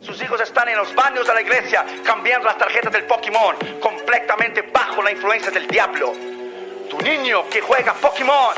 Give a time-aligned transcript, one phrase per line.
[0.00, 4.62] Sus hijos están en los baños de la iglesia cambiando las tarjetas del Pokémon completamente
[4.62, 6.12] bajo la influencia del diablo.
[6.90, 8.54] Tu niño que juega Pokémon,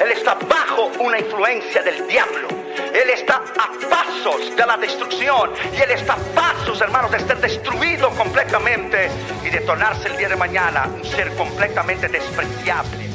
[0.00, 2.48] él está bajo una influencia del diablo.
[2.92, 7.38] Él está a pasos de la destrucción y él está a pasos, hermanos, de ser
[7.38, 9.10] destruido completamente
[9.44, 13.07] y de tornarse el día de mañana un ser completamente despreciable.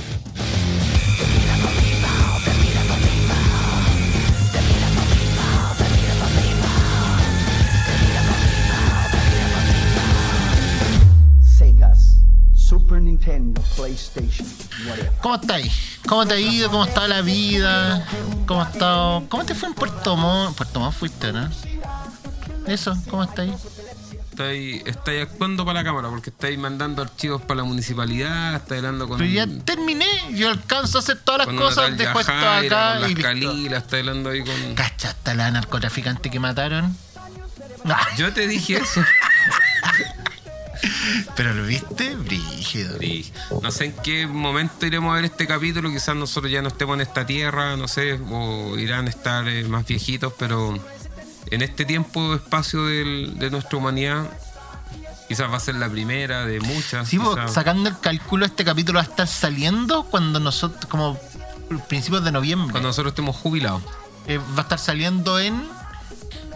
[15.21, 15.99] ¿Cómo estáis?
[16.07, 16.70] ¿Cómo te ha ido?
[16.70, 18.05] ¿Cómo está la vida?
[18.45, 19.23] ¿Cómo ha estado?
[19.29, 20.55] ¿Cómo te fue en Puerto Montt?
[20.55, 21.49] Puerto Montt fuiste, ¿no?
[22.67, 23.53] Eso, ¿cómo estáis?
[24.31, 29.07] Estáis, estáis actuando para la cámara porque estáis mandando archivos para la municipalidad, estáis hablando
[29.07, 29.19] con.
[29.19, 33.30] Pero ya terminé, yo alcanzo a hacer todas las cosas, Natalia dejo esto Jaira, acá
[33.30, 34.75] con y las estáis hablando ahí con.
[34.75, 36.97] ¿Cachaste a la narcotraficante que mataron?
[38.17, 39.02] Yo te dije eso.
[41.36, 42.16] ¿Pero lo viste?
[42.16, 42.98] Brígido.
[43.62, 46.95] No sé en qué momento iremos a ver este capítulo, quizás nosotros ya no estemos
[46.95, 50.78] en esta tierra, no sé, o irán a estar eh, más viejitos, pero
[51.52, 54.25] en este tiempo, espacio del- de nuestra humanidad,
[55.28, 57.08] quizás va a ser la primera de muchas.
[57.08, 61.20] Sí, po, quizás- sacando el cálculo, este capítulo va a estar saliendo cuando nosotros, como
[61.88, 62.72] principios de noviembre.
[62.72, 63.81] cuando nosotros estemos jubilados.
[64.28, 65.68] Eh, va a estar saliendo en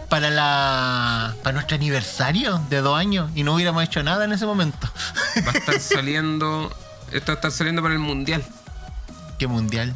[0.08, 4.46] para la para nuestro aniversario de dos años y no hubiéramos hecho nada en ese
[4.46, 4.88] momento.
[5.46, 6.70] Va a estar saliendo,
[7.12, 8.44] esto va a estar saliendo para el Mundial
[9.38, 9.94] ¿Qué mundial?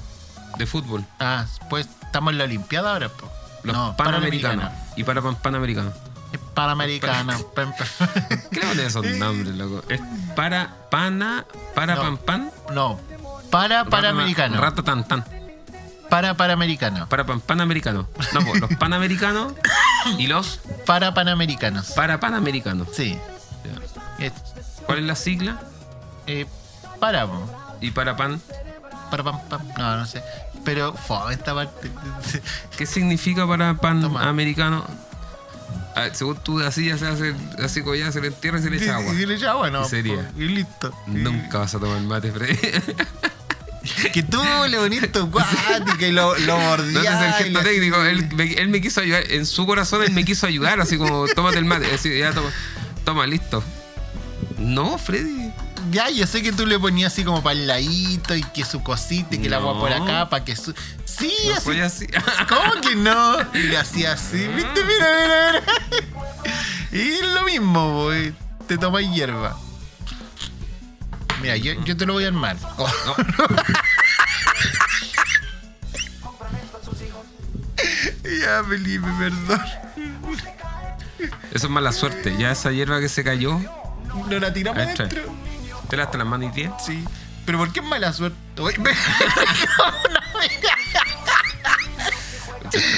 [0.58, 1.04] de fútbol.
[1.18, 3.30] Ah, pues estamos en la Olimpiada ahora, po.
[3.64, 4.70] Los no, Panamericanos.
[4.96, 5.92] Y para pan, Panamericano.
[6.32, 7.38] Es Panamericana.
[7.54, 8.08] Pam, pam.
[8.50, 9.82] ¿Qué le ponen esos nombres, loco?
[9.88, 10.00] Es
[10.36, 12.02] para pana, para No.
[12.02, 12.50] pan pan.
[12.72, 13.00] no,
[13.50, 14.60] para Panamericano.
[14.60, 15.24] Rata tan tan.
[16.12, 17.08] Para Panamericano.
[17.08, 18.04] Para pan panamericanos.
[18.34, 19.54] No, pues, los panamericanos
[20.18, 21.92] y los Para Panamericanos.
[21.92, 22.88] para panamericanos.
[22.92, 23.18] Sí.
[24.18, 24.26] Ya.
[24.26, 24.32] Es,
[24.84, 25.58] ¿Cuál es la sigla?
[26.26, 26.44] eh,
[27.00, 27.48] para, po.
[27.80, 28.42] Y para pan.
[29.10, 29.62] para pam, pam.
[29.78, 30.22] No, no sé.
[30.66, 31.90] Pero, fue esta parte.
[32.76, 34.28] ¿Qué significa para pan Toma.
[34.28, 34.84] americano?
[35.96, 37.34] Ah, según tú, así ya se hace,
[37.64, 39.14] así como ya se le entierra y se le echa agua.
[39.14, 39.82] Y le echa agua, no.
[39.84, 40.16] ¿En serio?
[40.16, 40.92] po, Y listo.
[41.06, 42.58] Nunca vas a tomar mate, Freddy.
[44.10, 47.36] Que tú le ponís tu guática y lo, lo No ese es el mordías.
[47.36, 48.02] gesto técnico.
[48.04, 49.24] Él, me- él me quiso ayudar.
[49.30, 50.80] En su corazón, él me quiso ayudar.
[50.80, 51.92] Así como, tómate el mate.
[51.94, 52.50] Así, ya toma,
[53.04, 53.62] toma, listo.
[54.58, 55.50] No, Freddy.
[55.90, 58.82] Ya, yo sé que tú le ponías así como para el ladito y que su
[58.82, 59.80] cosita y que el agua No.
[59.80, 60.72] por acá para que su.
[61.04, 61.64] Sí, No así.
[61.64, 62.06] soy así.
[62.48, 63.36] ¿Cómo que no?
[63.54, 64.46] Y le hacía así.
[64.48, 64.80] ¿Viste?
[64.84, 65.62] Mira, mira,
[66.92, 67.04] mira.
[67.04, 68.32] Y lo mismo, boy.
[68.66, 69.58] Te tomas hierba.
[71.42, 72.56] Mira, yo, yo te lo voy a armar.
[72.76, 72.86] Oh,
[78.40, 79.60] ya, Felipe, perdón.
[81.52, 82.36] Eso es mala suerte.
[82.38, 83.58] Ya esa hierba que se cayó,
[84.28, 85.08] No la tiramos dentro.
[85.88, 86.70] te la las manos y.
[86.84, 87.04] Sí.
[87.44, 88.38] Pero ¿por qué es mala suerte?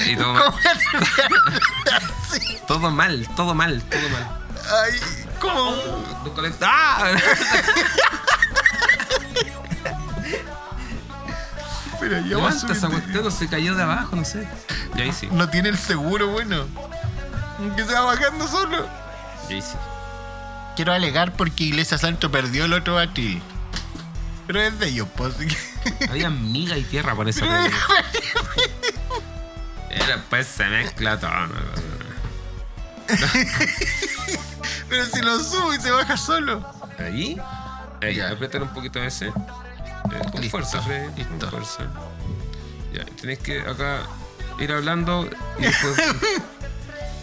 [0.06, 0.54] Y todo mal.
[2.66, 4.40] Todo mal, todo mal, todo mal.
[4.84, 4.92] Ay,
[5.40, 5.74] ¿cómo?
[6.62, 7.10] ¡Ah!
[12.04, 14.46] Pero yo Levanta esa cuestión, se cayó de abajo, no sé.
[14.94, 16.66] Y ahí sí, No tiene el seguro bueno.
[17.76, 18.86] Que se va bajando solo.
[19.48, 19.74] y ahí sí.
[20.76, 23.40] Quiero alegar porque Iglesia Santo perdió el otro batil.
[24.46, 25.34] Pero es de ellos, pues.
[25.34, 27.70] así que- Había miga y tierra por esa pelea.
[29.90, 31.30] Era pues se mezcla todo.
[31.30, 31.54] ¿no?
[34.88, 36.64] Pero si lo subo y se baja solo.
[36.98, 37.38] Ahí.
[38.30, 39.32] Apretar un poquito ese.
[40.30, 41.14] Con Listo, fuerza, Freddy.
[41.16, 41.38] listo.
[41.38, 41.84] Con fuerza.
[42.92, 44.02] Ya, tenés que acá
[44.58, 45.96] ir hablando y después.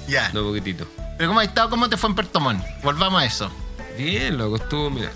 [0.07, 0.29] Ya.
[0.33, 0.85] no, poquitito.
[1.17, 1.69] Pero ¿cómo has estado?
[1.69, 2.61] ¿Cómo te fue en Puerto Montt?
[2.83, 3.49] Volvamos a eso.
[3.97, 5.09] Bien, loco, estuvo, mira.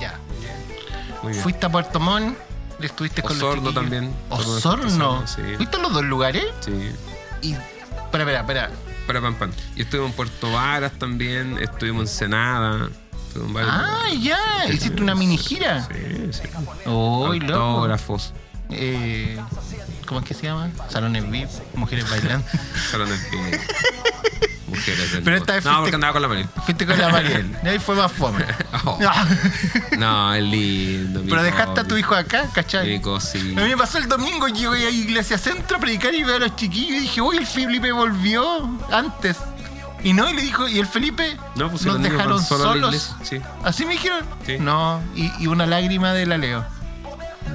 [0.00, 0.18] Ya.
[1.22, 1.42] Muy bien.
[1.42, 2.36] Fuiste a Puerto Montt,
[2.80, 4.12] estuviste con Osorno los también.
[4.28, 4.56] Osorno.
[4.56, 5.42] Osorno, sí.
[5.56, 6.44] ¿Fuiste a los dos lugares?
[6.60, 6.92] Sí.
[7.42, 7.52] Y.
[7.52, 8.70] Espera, espera, espera.
[9.06, 9.52] Para pan pan.
[9.76, 12.88] Y estuvimos en Puerto Varas también, estuvimos en Senada.
[13.58, 14.38] Ah, ya.
[14.68, 15.86] Hiciste una mini gira.
[15.86, 16.88] Sí, sí.
[16.88, 17.88] Uy, loco.
[18.70, 19.40] Eh,
[20.06, 20.70] ¿Cómo es que se llama?
[20.88, 22.46] Salones VIP, mujeres bailando.
[22.90, 23.60] Salones de
[24.70, 26.48] mujeres del Pero esta vez No, porque andaba con la Mariel.
[26.64, 27.56] Fuiste con la Mariel.
[27.64, 28.44] Y ahí fue más fome.
[28.84, 28.98] Oh.
[29.98, 31.22] No, es lindo.
[31.28, 33.00] Pero dejaste a tu hijo acá, ¿cachai?
[33.00, 33.38] cosi.
[33.56, 36.38] A mí me pasó el domingo, llegué a Iglesia Centro a predicar y veo a
[36.38, 39.36] los chiquillos y dije, uy, el Felipe volvió antes.
[40.02, 41.36] Y no, y le dijo, ¿y el Felipe?
[41.56, 43.14] No, pues nos dejaron la solos.
[43.22, 43.40] sí.
[43.64, 44.24] ¿Así me dijeron?
[44.46, 44.56] Sí.
[44.58, 46.64] No, y, y una lágrima de la Leo.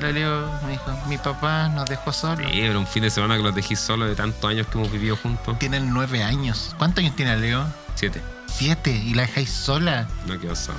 [0.01, 2.45] La Leo me dijo, mi papá nos dejó solos.
[2.51, 4.92] Sí, pero un fin de semana que los dejé solo de tantos años que hemos
[4.92, 5.57] vivido juntos.
[5.59, 6.75] Tienen nueve años.
[6.77, 7.65] ¿Cuántos años tiene Leo?
[7.95, 8.21] Siete.
[8.48, 8.91] Siete.
[8.91, 10.07] ¿Y la dejáis sola?
[10.27, 10.77] No quedó sola.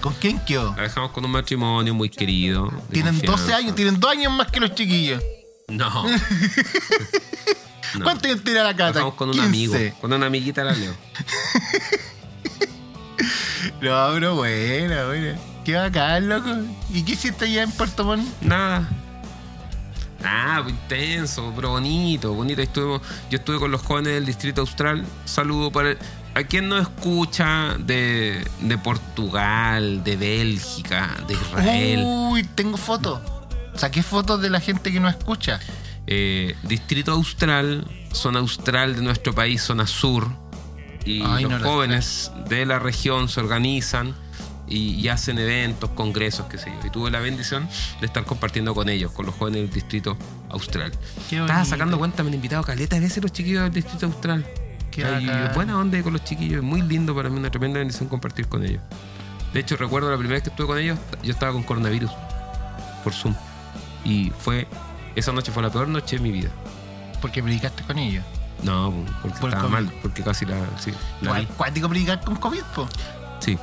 [0.00, 0.74] ¿Con quién quedó?
[0.76, 2.70] La dejamos con un matrimonio muy querido.
[2.92, 3.56] Tienen 12 confianza.
[3.56, 5.22] años, tienen dos años más que los chiquillos.
[5.68, 6.04] No.
[7.98, 8.04] No.
[8.04, 8.92] ¿Cuántos años tiene la cata?
[8.94, 9.46] dejamos con un 15.
[9.48, 9.96] amigo.
[10.00, 10.94] Con una amiguita la leo.
[13.80, 15.38] No, pero bueno, bueno.
[15.64, 16.48] Qué bacán, loco.
[16.92, 18.26] ¿Y qué hiciste allá en Puerto Montt?
[18.40, 18.88] Nada.
[20.62, 22.62] Pues intenso, pero bonito, bonito.
[22.62, 23.00] Estuvimos,
[23.30, 25.04] yo estuve con los jóvenes del Distrito Austral.
[25.24, 25.98] Saludo para el-
[26.34, 32.02] a quien nos escucha de, de Portugal, de Bélgica, de Israel.
[32.04, 33.20] Uy, tengo fotos.
[33.74, 35.60] Saqué fotos de la gente que nos escucha.
[36.06, 40.28] Eh, Distrito Austral, zona austral de nuestro país, zona sur.
[41.04, 44.14] Y Ay, los no jóvenes de la región se organizan
[44.68, 46.86] y, y hacen eventos, congresos, qué sé yo.
[46.86, 47.68] Y tuve la bendición
[48.00, 50.16] de estar compartiendo con ellos, con los jóvenes del Distrito
[50.48, 50.92] Austral.
[51.30, 54.44] Estaba sacando cuenta, me han invitado caleta a veces los chiquillos del Distrito Austral.
[54.90, 55.52] Qué bacán.
[55.54, 58.64] buena onda con los chiquillos, es muy lindo para mí, una tremenda bendición compartir con
[58.64, 58.82] ellos.
[59.52, 62.10] De hecho, recuerdo la primera vez que estuve con ellos, yo estaba con coronavirus
[63.04, 63.34] por Zoom.
[64.04, 64.66] Y fue,
[65.16, 66.50] esa noche fue la peor noche de mi vida.
[67.20, 68.24] Porque predicaste con ellos.
[68.62, 68.92] No,
[69.22, 72.88] porque Por estaba mal, porque casi la, sí, la cuático predicar con COVID, po.
[73.40, 73.58] Sí,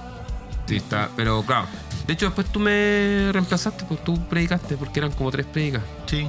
[0.68, 1.68] sí, está, pero claro.
[2.06, 5.84] De hecho, después tú me reemplazaste, pues tú predicaste, porque eran como tres predicas.
[6.06, 6.28] Sí.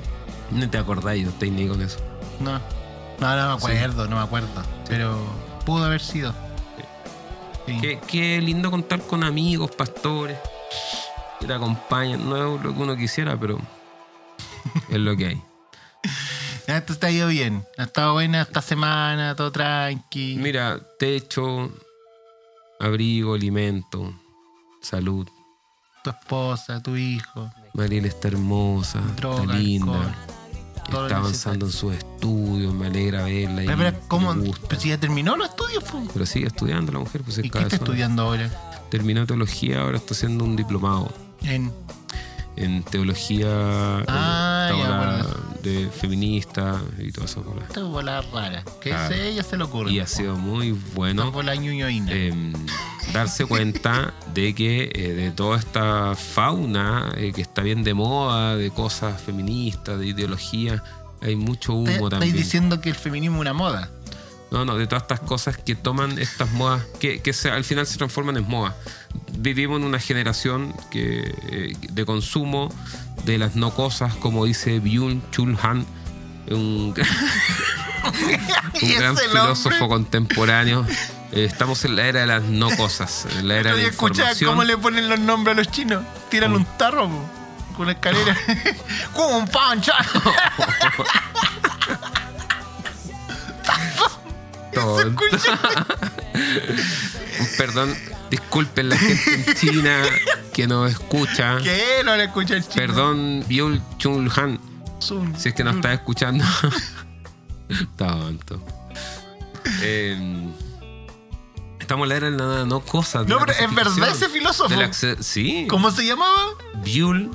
[0.50, 1.99] No te acordáis, no estáis ni con eso.
[2.41, 2.61] No.
[3.20, 4.62] No, no me acuerdo, no me acuerdo.
[4.88, 5.19] Pero
[5.65, 6.35] pudo haber sido.
[7.67, 7.79] Sí.
[7.81, 10.38] Qué, qué lindo contar con amigos, pastores,
[11.41, 12.29] que te acompañan.
[12.29, 13.59] No es lo que uno quisiera, pero
[14.88, 15.43] es lo que hay.
[16.66, 17.64] Esto está ido bien.
[17.76, 20.37] Ha estado buena esta semana, todo tranqui.
[20.38, 21.70] Mira, techo,
[22.81, 24.14] abrigo, alimento,
[24.81, 25.28] salud.
[26.02, 27.50] Tu esposa, tu hijo.
[27.75, 29.93] Mariel está hermosa, Droga, está linda.
[29.94, 33.62] alcohol, Está avanzando en sus estudios, me alegra verla.
[33.64, 34.34] Pero, pero, ¿cómo?
[34.69, 36.02] Pero si ya terminó los estudios, po.
[36.12, 38.50] Pero sigue estudiando la mujer, pues es ¿Y qué está estudiando ahora?
[38.90, 41.10] Terminó teología, ahora está haciendo un diplomado
[41.43, 41.72] En.
[42.56, 44.05] en teología eh,
[44.69, 45.55] Ah, ya, bueno.
[45.62, 47.62] de feminista y todas esas cosas.
[47.69, 48.62] Esta bola rara.
[48.81, 49.14] Que Claro.
[49.14, 49.90] ese ella se le ocurre.
[49.93, 52.52] Y ha sido muy bueno bola eh,
[53.12, 58.56] darse cuenta de que eh, de toda esta fauna eh, que está bien de moda,
[58.56, 60.82] de cosas feministas, de ideología,
[61.22, 62.37] hay mucho ¿Te- humo ¿Estáis también.
[62.37, 63.90] diciendo que el feminismo es una moda?
[64.55, 67.89] No, no, de todas estas cosas que toman estas modas, que, que se- al final
[67.89, 68.77] se transforman en moda.
[69.37, 72.73] Vivimos en una generación que, eh, de consumo
[73.25, 75.85] de las no cosas, como dice Byung Chul Han,
[76.53, 76.95] un,
[78.83, 80.87] un gran filósofo contemporáneo.
[81.33, 83.89] Eh, estamos en la era de las no cosas, en la era de la ¿Podía
[83.89, 84.51] escuchar información.
[84.51, 86.05] cómo le ponen los nombres a los chinos?
[86.31, 87.29] Tiran un tarro po,
[87.77, 88.37] con la escalera.
[89.12, 89.95] ¡Cum pancha!
[97.59, 97.94] Perdón,
[98.31, 100.03] disculpen la gente en China
[100.53, 101.59] que nos escucha.
[101.62, 102.03] ¿Qué?
[102.05, 102.75] No le escucha el chino.
[102.75, 104.59] Perdón, Byung Chul Han.
[105.37, 106.44] Si es que nos estás escuchando.
[107.97, 108.65] Tonto.
[109.82, 110.49] Eh,
[111.81, 113.23] estamos en la era de la no cosa.
[113.23, 114.75] de No, pero es verdad ese filósofo.
[115.20, 115.67] sí.
[115.69, 116.44] ¿Cómo se llamaba?
[116.82, 117.31] Byul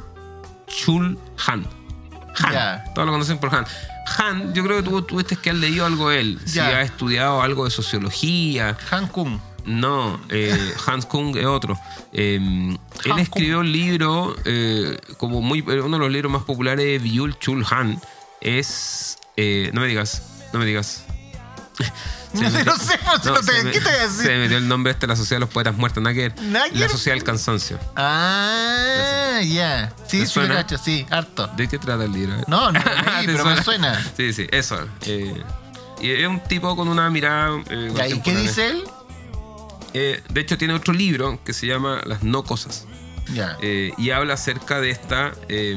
[0.68, 1.66] Chul Han.
[2.44, 2.94] Han.
[2.94, 3.66] Todos lo conocen por Han.
[4.18, 6.40] Han, yo creo que tú tuviste que haber leído algo de él.
[6.46, 8.78] Si ha estudiado algo de sociología.
[8.92, 9.40] Han Kung.
[9.66, 11.80] No, eh, Hans Kung es otro.
[12.12, 12.38] Eh,
[13.06, 17.38] él escribió un libro, eh, como muy uno de los libros más populares de Byul
[17.40, 18.00] Chul Han.
[18.42, 19.18] Es.
[19.38, 20.24] eh, no me digas,
[20.54, 21.04] no me digas.
[22.34, 24.26] Se No metió- no sé, pues, no te- me- ¿qué te voy a decir?
[24.26, 26.32] Se metió el nombre este de la Sociedad de los Poetas Muertos, nada que
[26.74, 26.88] La.
[26.90, 27.80] Sociedad del Cansancio.
[27.96, 29.94] Ah, ya.
[30.08, 30.50] Sí, ¿Te sí, suena?
[30.56, 31.48] lo cacho, sí, harto.
[31.58, 32.36] ¿De qué trata el libro?
[32.48, 34.06] No, no, Ah, sí, ¿te pero me suena.
[34.16, 34.78] Sí, sí, eso.
[35.06, 35.42] eh,
[36.02, 37.62] y es un tipo con una mirada.
[37.70, 38.84] eh, ¿Y qué dice él?
[39.94, 42.86] Eh, de hecho, tiene otro libro que se llama Las no cosas.
[43.34, 43.58] Ya.
[43.62, 45.76] Eh, y habla acerca de esta, eh,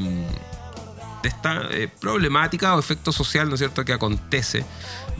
[1.23, 4.65] de esta eh, problemática o efecto social, ¿no es cierto?, que acontece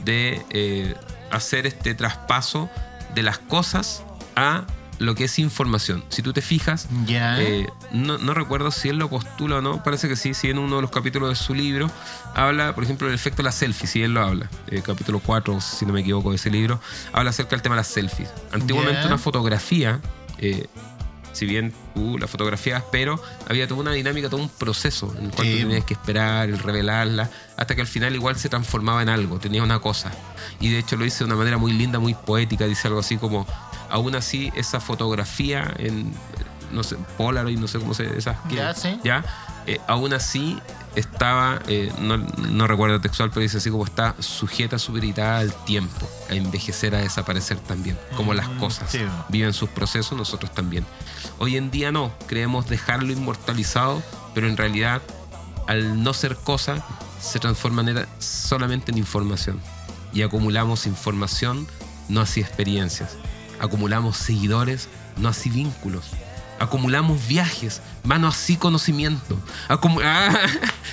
[0.05, 0.95] de eh,
[1.33, 2.71] hacer este traspaso
[3.15, 4.03] de las cosas
[4.37, 4.65] a
[4.99, 6.05] lo que es información.
[6.09, 10.09] Si tú te fijas, eh, no, no recuerdo si él lo postula o no, parece
[10.09, 11.91] que sí, sí, en uno de los capítulos de su libro
[12.35, 15.61] habla, por ejemplo, del efecto de la selfie, si él lo habla, eh, capítulo 4,
[15.61, 16.81] si no me equivoco, de ese libro,
[17.13, 18.31] habla acerca del tema de las selfies.
[18.53, 20.01] Antiguamente una fotografía,
[20.39, 20.67] eh,
[21.33, 25.31] si bien tú la fotografías, pero había toda una dinámica, todo un proceso en el
[25.33, 25.55] cual Sí.
[25.55, 29.39] tú tenías que esperar, el revelarla, hasta que al final igual se transformaba en algo,
[29.39, 30.11] tenía una cosa.
[30.61, 33.17] Y de hecho lo dice de una manera muy linda, muy poética, dice algo así
[33.17, 33.47] como,
[33.91, 36.13] aún así esa fotografía en,
[36.71, 38.99] no sé, Polaroid, no sé cómo se, esas que- Ya, sí.
[39.05, 39.25] ya
[39.67, 40.59] eh, aún así
[40.97, 46.09] estaba, eh, no, no recuerdo textual, pero dice así como está sujeta, supeditada al tiempo,
[46.31, 48.91] a envejecer, a desaparecer también, como las cosas.
[48.91, 49.01] sí.
[49.29, 50.85] Viven sus procesos, nosotros también.
[51.39, 54.03] Hoy en día no, creemos dejarlo inmortalizado,
[54.35, 55.03] pero en realidad,
[55.67, 56.85] al no ser cosa,
[57.21, 59.61] se transforma en- solamente en información.
[60.13, 61.67] Y acumulamos información,
[62.09, 63.17] no así experiencias.
[63.61, 66.05] Acumulamos seguidores, no así vínculos.
[66.63, 69.37] Acumulamos viajes, más no así conocimiento.
[69.69, 70.33] Acumu- Ah,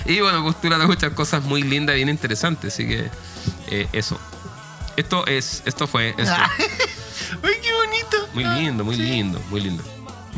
[0.06, 2.74] y bueno, postulan muchas cosas muy lindas, bien interesantes.
[2.74, 3.10] Así que
[3.68, 4.18] eh, eso.
[4.96, 6.34] Esto es, esto fue, esto.
[6.34, 8.28] ¡Ay, qué bonito!
[8.34, 9.02] muy lindo, muy Sí.
[9.02, 9.82] lindo, muy lindo.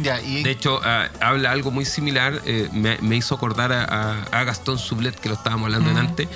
[0.02, 3.84] Ya, y De hecho, ah, habla algo muy similar, eh, me, me hizo acordar a,
[3.84, 6.28] a- a Gastón Sublet, que lo estábamos hablando antes,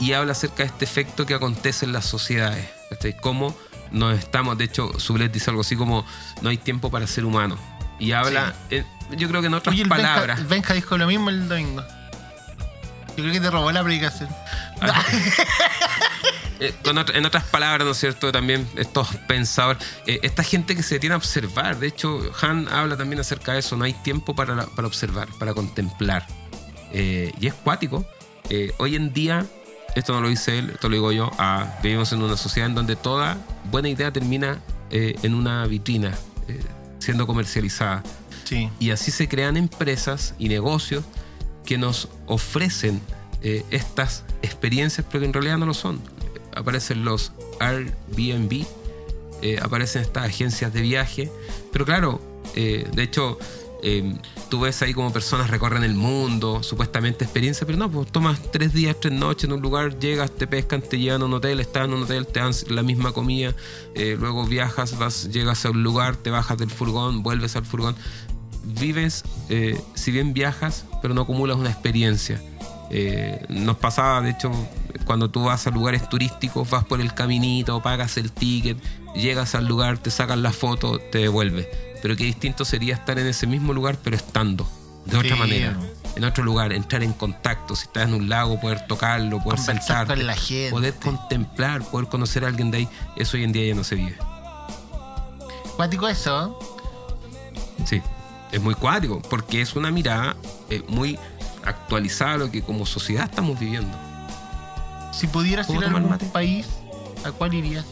[0.00, 2.68] y habla acerca de este efecto que acontece en las sociedades.
[2.90, 3.16] ¿cachai?
[3.16, 3.56] Cómo
[3.92, 6.04] nos estamos, de hecho, Sublet dice algo así como,
[6.42, 7.56] no hay tiempo para ser humano.
[7.98, 8.84] Y habla, eh,
[9.16, 11.82] yo creo que en otras Oye, el palabras, Benja, dijo lo mismo el domingo.
[13.16, 14.28] Yo creo que te robó la predicación.
[16.60, 18.32] eh, con otra- en otras palabras, ¿no es cierto?
[18.32, 22.96] También estos pensadores, eh, esta gente que se detiene a observar, de hecho, Han habla
[22.96, 26.26] también acerca de eso, no hay tiempo para, la- para observar, para contemplar.
[26.92, 28.04] Eh, y es cuático.
[28.50, 29.44] Eh, hoy en día,
[29.94, 32.74] esto no lo dice él, esto lo digo yo, ah, vivimos en una sociedad en
[32.74, 33.38] donde toda
[33.70, 34.58] buena idea termina
[34.90, 36.12] eh, en una vitrina,
[36.48, 36.60] eh,
[37.04, 38.02] siendo comercializada.
[38.44, 38.70] Sí.
[38.78, 41.04] Y así se crean empresas y negocios
[41.64, 43.00] que nos ofrecen
[43.42, 46.00] eh, estas experiencias, pero que en realidad no lo son.
[46.54, 48.64] Aparecen los Airbnb,
[49.42, 51.30] eh, aparecen estas agencias de viaje,
[51.72, 52.20] pero claro,
[52.54, 53.38] eh, de hecho,
[53.86, 54.16] eh,
[54.48, 58.72] tú ves ahí como personas recorren el mundo, supuestamente experiencia, pero no, pues tomas tres
[58.72, 61.84] días, tres noches en un lugar, llegas, te pescan, te llevan a un hotel, estás
[61.84, 63.54] en un hotel, te dan la misma comida,
[63.94, 67.94] eh, luego viajas, vas, llegas a un lugar, te bajas del furgón, vuelves al furgón.
[68.64, 72.40] Vives, eh, si bien viajas, pero no acumulas una experiencia.
[72.90, 74.50] Eh, nos pasaba, de hecho,
[75.04, 78.78] cuando tú vas a lugares turísticos, vas por el caminito, pagas el ticket,
[79.14, 81.66] llegas al lugar, te sacan la foto, te devuelves.
[82.04, 84.68] Pero qué distinto sería estar en ese mismo lugar, pero estando,
[85.06, 85.38] de otra Sí.
[85.40, 85.74] manera,
[86.16, 89.82] en otro lugar, entrar en contacto, si estás en un lago, poder tocarlo, poder Conversar
[89.86, 90.70] sentarte, con la gente.
[90.70, 93.94] poder contemplar, poder conocer a alguien de ahí, eso hoy en día ya no se
[93.94, 94.18] vive.
[95.76, 96.58] Cuático eso.
[97.86, 98.02] Sí,
[98.52, 100.36] es muy cuático, porque es una mirada
[100.68, 101.18] eh, muy
[101.64, 103.96] actualizada a lo que como sociedad estamos viviendo.
[105.10, 106.26] Si pudieras ¿Puedo ir a algún mate?
[106.26, 106.66] país,
[107.24, 107.86] ¿a cuál irías?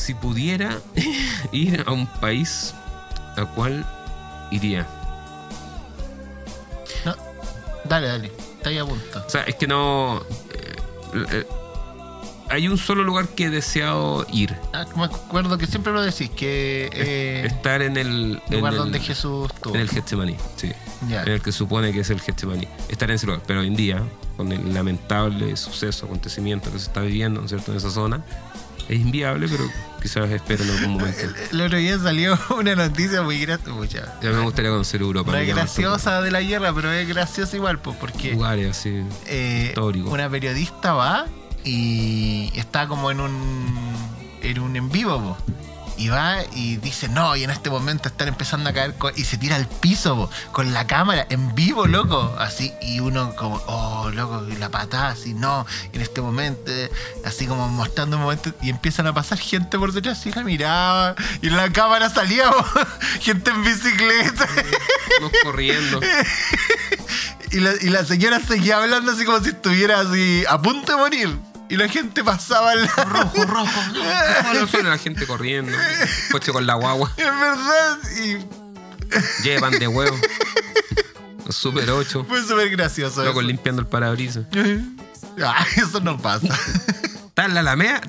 [0.00, 0.78] Si pudiera
[1.52, 2.74] ir a un país,
[3.36, 3.84] ¿a cuál
[4.50, 4.86] iría?
[7.04, 7.14] No.
[7.84, 8.32] Dale, dale.
[8.56, 9.22] Está ahí a punto.
[9.26, 10.22] O sea, es que no...
[10.52, 10.76] eh,
[11.32, 11.46] eh,
[12.48, 14.56] hay un solo lugar que he deseado ir.
[14.72, 18.42] Ah, me acuerdo que siempre lo decís, que eh, estar en el...
[18.48, 19.74] en lugar el- donde Jesús estuvo.
[19.74, 20.72] En el Getsemaní, sí.
[21.08, 21.22] Ya.
[21.22, 22.66] En el que supone que es el Getsemaní.
[22.88, 23.42] Estar en ese lugar.
[23.46, 24.02] Pero hoy en día,
[24.36, 28.24] con el lamentable suceso, acontecimiento que se está viviendo, ¿no es cierto?, en esa zona,
[28.88, 29.64] es inviable, pero
[30.00, 31.20] quizás espero en algún momento.
[31.52, 34.18] El otro día salió una noticia muy graciosa.
[34.22, 35.32] Ya me gustaría conocer Europa.
[35.32, 39.02] No es graciosa de la guerra, pero es graciosa igual, pues, porque Lugares así.
[39.26, 40.10] eh, histórico.
[40.10, 41.26] una periodista va
[41.64, 43.70] y está como en un
[44.42, 45.36] en un en vivo po.
[46.00, 49.36] Y va y dice no y en este momento están empezando a caer y se
[49.36, 54.10] tira al piso po, con la cámara en vivo loco así y uno como oh
[54.10, 56.72] loco y la patada así no y en este momento
[57.26, 61.14] así como mostrando un momento y empiezan a pasar gente por detrás y la miraba
[61.42, 62.64] y en la cámara salía po,
[63.20, 64.48] gente en bicicleta
[65.42, 66.00] corriendo.
[67.50, 70.98] y la, y la señora seguía hablando así como si estuviera así a punto de
[70.98, 71.49] morir.
[71.70, 73.04] Y la gente pasaba lado.
[73.04, 73.80] Rojo, rojo.
[74.44, 75.72] No, no, suena la gente corriendo.
[76.32, 77.12] Coche con la guagua.
[77.16, 77.98] Es verdad.
[78.18, 78.38] Y
[79.42, 80.18] Llevan de huevo.
[81.48, 82.26] Super 8.
[82.28, 83.24] fue súper gracioso.
[83.24, 83.48] Locos eso.
[83.48, 84.46] limpiando el parabrisas.
[85.44, 86.46] Ah, eso no pasa.
[87.26, 88.00] ¿Está en la Alameda?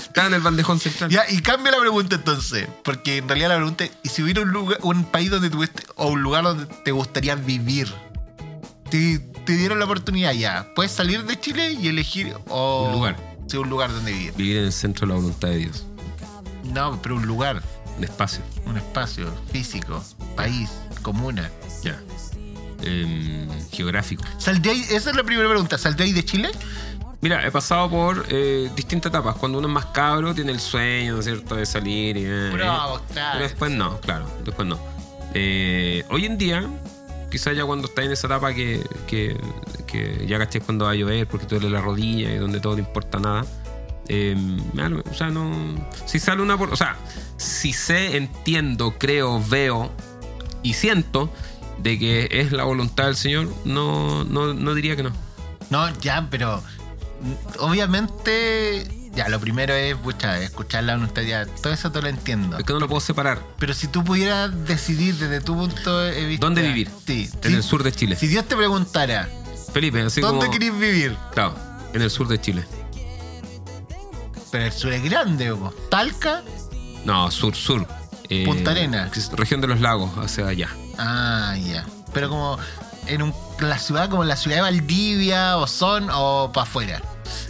[0.00, 1.10] Está en el bandejón central.
[1.10, 2.66] ya, y cambia la pregunta entonces.
[2.82, 5.84] Porque en realidad la pregunta es: ¿y si hubiera un, lugar, un país donde tuviste,
[5.94, 7.92] o un lugar donde te gustaría vivir?
[8.90, 10.72] Te, te dieron la oportunidad ya.
[10.74, 12.34] Puedes salir de Chile y elegir.
[12.48, 13.36] O, Un lugar.
[13.48, 14.32] Sí, un lugar donde vivir.
[14.36, 15.84] Vivir en el centro de la voluntad de Dios.
[16.64, 17.62] No, pero un lugar.
[17.96, 18.42] Un espacio.
[18.66, 20.02] Un espacio físico,
[20.36, 20.70] país,
[21.02, 21.50] comuna.
[21.82, 21.98] Ya.
[22.82, 24.22] Em, geográfico.
[24.38, 25.78] ¿Saldríais- esa es la primera pregunta.
[25.78, 26.50] ¿Saldréis de Chile?
[27.22, 29.36] Mira, he pasado por eh, distintas etapas.
[29.36, 32.24] Cuando uno es más cabro, tiene el sueño, ¿no es cierto?, de salir y.
[32.26, 33.00] eh, Bravo, eh.
[33.12, 33.30] claro.
[33.38, 34.78] Pero después no, claro, después no.
[35.32, 36.68] Eh, hoy en día,
[37.30, 39.36] quizás ya cuando estás en esa etapa que, que,
[39.86, 42.74] que ya caché cuando va a llover porque te duele la rodilla y donde todo
[42.74, 43.44] te importa nada.
[44.74, 45.50] claro, o sea, no.
[46.06, 46.56] Si sale una.
[46.56, 46.96] por- O sea,
[47.36, 49.90] si sé, entiendo, creo, veo
[50.62, 51.32] y siento
[51.78, 55.10] de que es la voluntad del Señor, no, no, no diría que no.
[55.70, 56.62] No, ya, pero
[57.58, 62.58] obviamente, ya, lo primero es pucha, escuchar la voluntad, ya, todo eso te lo entiendo.
[62.58, 63.40] Es que no lo puedo separar.
[63.58, 66.46] Pero si tú pudieras decidir desde tu punto de vista.
[66.46, 66.90] ¿Dónde vivir?
[67.06, 67.28] Sí.
[67.42, 68.16] En si- el sur de Chile.
[68.16, 69.28] Si Dios te preguntara,
[69.72, 70.52] Felipe, así ¿dónde como...
[70.52, 71.16] querés vivir?
[71.32, 71.54] Claro,
[71.92, 72.64] en el sur de Chile.
[74.52, 75.72] Pero el sur es grande, po.
[75.90, 76.42] Talca.
[77.04, 77.86] No, sur, sur.
[78.28, 80.68] Eh, Punta es Región de los lagos, hacia allá.
[80.98, 81.84] Ah, ya.
[82.12, 82.58] Pero como
[83.06, 87.02] en un- la ciudad, como la ciudad de Valdivia, o son, o para afuera.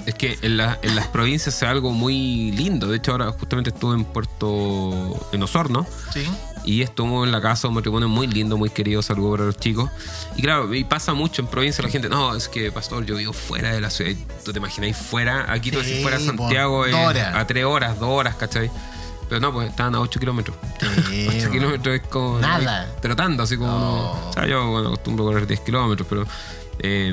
[0.07, 2.87] Es que en, la- en las provincias es algo muy lindo.
[2.89, 5.29] De hecho, ahora justamente estuve en Puerto...
[5.33, 5.87] en Osorno.
[6.13, 6.25] Sí.
[6.65, 9.89] Y estuvo en la casa un matrimonio muy lindo, muy querido, saludo para los chicos.
[10.37, 13.33] Y claro, y pasa mucho en provincia la gente, no, es que pastor, yo vivo
[13.33, 14.13] fuera de la ciudad.
[14.45, 16.85] Tú te imagináis fuera, aquí tú Sí, decís fuera de Santiago
[17.39, 18.69] a tres horas, dos horas, ¿cachai?
[19.29, 20.57] Pero no, pues estaban a 8 kilómetros.
[21.09, 21.53] Sí, 8 po.
[21.53, 22.39] kilómetros es como.
[22.39, 22.87] Nada.
[23.03, 23.71] Tratando, así como.
[23.73, 23.79] No.
[23.81, 26.27] no- o sea, yo bueno, acostumbro a correr 10 kilómetros, pero.
[26.79, 27.13] Eh,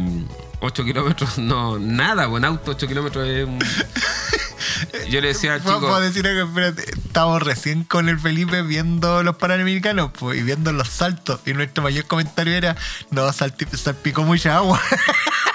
[0.60, 3.60] 8 kilómetros, no, nada, pues en auto 8 kilómetros es un-
[5.10, 5.88] Yo le decía al ¿Puedo, chico.
[5.89, 6.25] puedo decir?
[6.25, 6.84] Espérate.
[6.89, 11.39] Estamos recién con el Felipe viendo los Panamericanos pues, y viendo los saltos.
[11.46, 12.75] Y nuestro mayor comentario era:
[13.12, 14.79] No, salpicó mucha agua.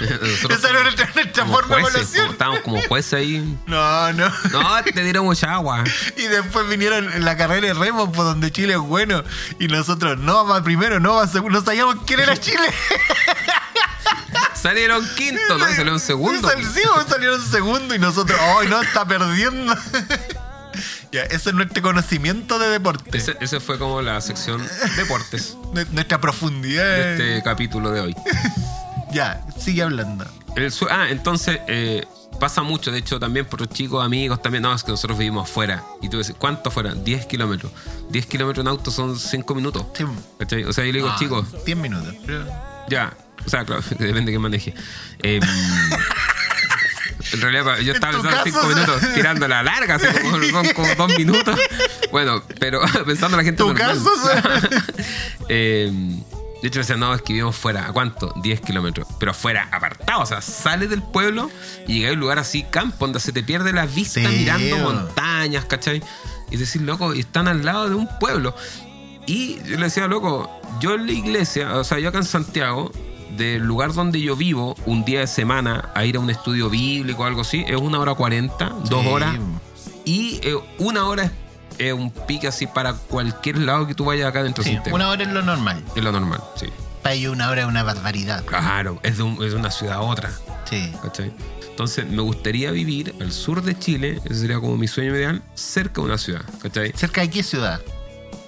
[0.00, 2.22] nosotros Esa era nuestra, nuestra como forma de jueces, evaluación.
[2.26, 3.58] como- estábamos como jueces ahí.
[3.66, 4.32] No, no.
[4.52, 5.84] No, te dieron mucha agua.
[6.16, 9.22] Y después vinieron en la carrera de remo, por donde Chile es bueno.
[9.58, 11.58] Y nosotros, no, va primero, no, va segundo.
[11.58, 12.64] No sabíamos quién era Chile.
[14.54, 15.64] Salieron quinto, ¿no?
[15.66, 16.48] Salieron segundo.
[16.48, 18.82] Sal- sí, pues, salieron segundo y nosotros, ¡ay, no!
[18.82, 19.74] Está perdiendo.
[21.12, 23.16] ya, ese es nuestro conocimiento de deporte.
[23.16, 24.66] Ese, ese fue como la sección
[24.96, 26.84] deportes Nu- Nuestra profundidad.
[26.84, 28.16] de este capítulo de hoy.
[29.12, 30.24] Ya, sigue hablando.
[30.56, 32.04] El ah, entonces eh,
[32.40, 35.48] pasa mucho, de hecho también por los chicos, amigos también, no, es que nosotros vivimos
[35.48, 35.84] afuera.
[36.02, 36.94] Y tú dices, ¿cuánto afuera?
[36.94, 37.70] 10 kilómetros.
[38.10, 39.84] 10 kilómetros en auto son 5 minutos.
[39.94, 40.04] Sí.
[40.38, 40.64] ¿Cachai?
[40.64, 42.14] O sea, yo le digo, Ah, chicos, 10 minutos.
[42.26, 42.44] pero-
[42.88, 43.12] ya.
[43.46, 44.74] O sea, claro, depende de que maneje.
[45.22, 45.40] Eh,
[47.32, 50.42] en realidad, yo estaba pensando caso, 5 o sea- minutos, tirando la larga, así como,
[50.50, 51.58] son como 2 minutos.
[52.10, 53.86] Bueno, pero pensando en la gente Tu normal.
[53.96, 54.10] caso.
[55.48, 55.92] Eh,
[56.62, 57.86] de hecho, me decían, no, es que vivimos fuera.
[57.86, 58.32] ¿A cuánto?
[58.42, 59.08] 10 kilómetros.
[59.18, 60.22] Pero fuera, apartado.
[60.22, 61.50] O sea, sales del pueblo
[61.86, 64.76] y llegas a un lugar así, campo, donde se te pierde la vista Sí, mirando
[64.78, 66.02] montañas, ¿cachai?
[66.50, 68.54] Y decir, loco, y están al lado de un pueblo.
[69.26, 72.90] Y yo le decía, loco, yo en la iglesia, o sea, yo acá en Santiago,
[73.36, 77.22] del lugar donde yo vivo, un día de semana, a ir a un estudio bíblico
[77.22, 79.36] o algo así, es una hora cuarenta, dos horas.
[80.04, 81.30] Y eh, una hora es,
[81.88, 85.22] es un pique así para cualquier lado que tú vayas acá dentro Sí, una hora
[85.24, 85.82] es lo normal.
[85.96, 86.66] Es lo normal, sí.
[87.02, 88.44] Para ellos una hora es una barbaridad.
[88.44, 90.30] Claro, es de, un- es de una ciudad a otra,
[90.68, 90.92] Sí.
[91.02, 91.32] ¿cachai?
[91.70, 96.02] Entonces, me gustaría vivir al sur de Chile, ese sería como mi sueño ideal, cerca
[96.02, 96.92] de una ciudad, ¿cachai?
[96.94, 97.80] ¿Cerca de qué ciudad?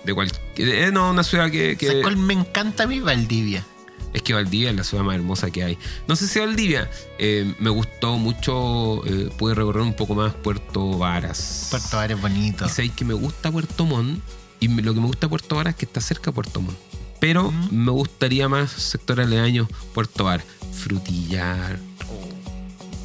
[0.04, 0.68] De cualquier.
[0.68, 1.76] eh, no, una ciudad que.
[1.78, 3.00] que- ¿Sabes cuál me encanta a mí?
[3.00, 3.64] Valdivia.
[4.12, 5.78] Es que Valdivia es la ciudad más hermosa que hay.
[6.06, 10.98] No sé si Valdivia, eh, me gustó mucho, eh, pude recorrer un poco más Puerto
[10.98, 11.68] Varas.
[11.70, 12.66] Puerto Varas es bonito.
[12.66, 14.20] Y sabéis que me gusta Puerto Montt.
[14.60, 16.76] Y lo que me gusta Puerto Varas es que está cerca de Puerto Montt.
[17.20, 20.46] Pero me gustaría más sector aledaño Puerto Varas.
[20.72, 21.78] Frutillar.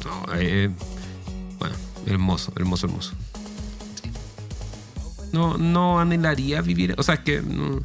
[0.04, 0.70] No, eh,
[1.58, 1.74] bueno,
[2.06, 3.12] hermoso, hermoso, hermoso.
[5.32, 6.94] No, no anhelaría vivir.
[6.98, 7.42] O sea, es que.
[7.42, 7.80] no.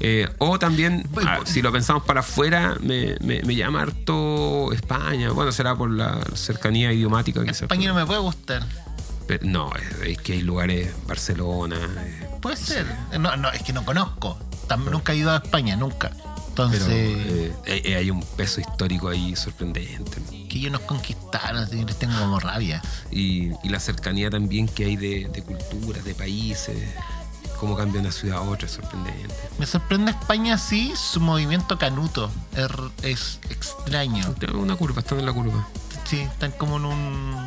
[0.00, 5.30] Eh, o también, ah, si lo pensamos para afuera, me, me- me llama harto España.
[5.30, 7.62] Bueno, será por la cercanía idiomática, quizás.
[7.62, 8.62] España no me puede gustar.
[9.26, 12.86] Pero no, es, es que hay lugares, Barcelona, eh, Puede ser.
[13.18, 14.38] No, no, es que no conozco.
[14.68, 16.10] Tam- nunca he ido a España, nunca.
[16.48, 20.18] Entonces, pero eh, hay un peso histórico ahí sorprendente.
[20.54, 22.80] Que ellos nos conquistaron, les tengo como rabia.
[23.10, 26.76] Y, y la cercanía también que hay de, de culturas, de países,
[27.58, 29.34] cómo cambia una ciudad a otra, es sorprendente.
[29.58, 32.30] Me sorprende España, sí, su movimiento canuto.
[32.54, 32.70] Es,
[33.02, 34.32] es extraño.
[34.54, 35.66] Una curva, están en la curva.
[36.04, 37.46] Sí, están como en un.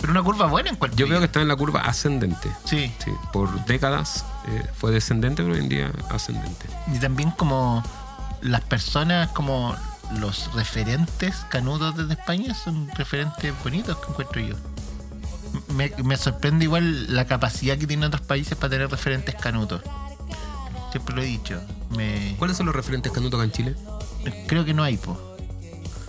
[0.00, 2.50] Pero una curva buena en cualquier Yo veo que están en la curva ascendente.
[2.64, 2.92] Sí.
[2.98, 6.66] Sí, por décadas eh, fue descendente, pero hoy en día ascendente.
[6.92, 7.80] Y también como
[8.40, 9.76] las personas, como
[10.18, 14.56] los referentes canutos desde España son referentes bonitos que encuentro yo.
[15.74, 19.82] Me, me sorprende igual la capacidad que tienen otros países para tener referentes canutos.
[20.90, 21.60] Siempre lo he dicho.
[21.90, 23.76] Me, ¿Cuáles son los referentes canutos acá en Chile?
[24.46, 25.18] creo que no hay, po.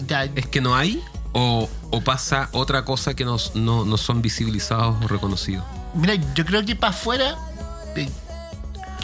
[0.07, 1.01] Ya, ¿Es que no hay?
[1.33, 5.65] ¿O, o pasa otra cosa que nos, no, no son visibilizados o reconocidos?
[5.95, 7.37] Mira, yo creo que para afuera,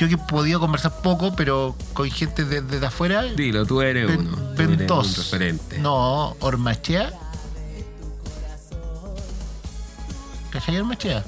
[0.08, 3.24] creo que he podido conversar poco, pero con gente desde de, afuera.
[3.24, 4.38] Dilo, tú eres ven, uno.
[4.38, 5.08] Tú ven eres dos.
[5.10, 5.78] un referente.
[5.80, 7.12] No, Ormachea.
[10.52, 11.24] ¿Cachai Ormachea?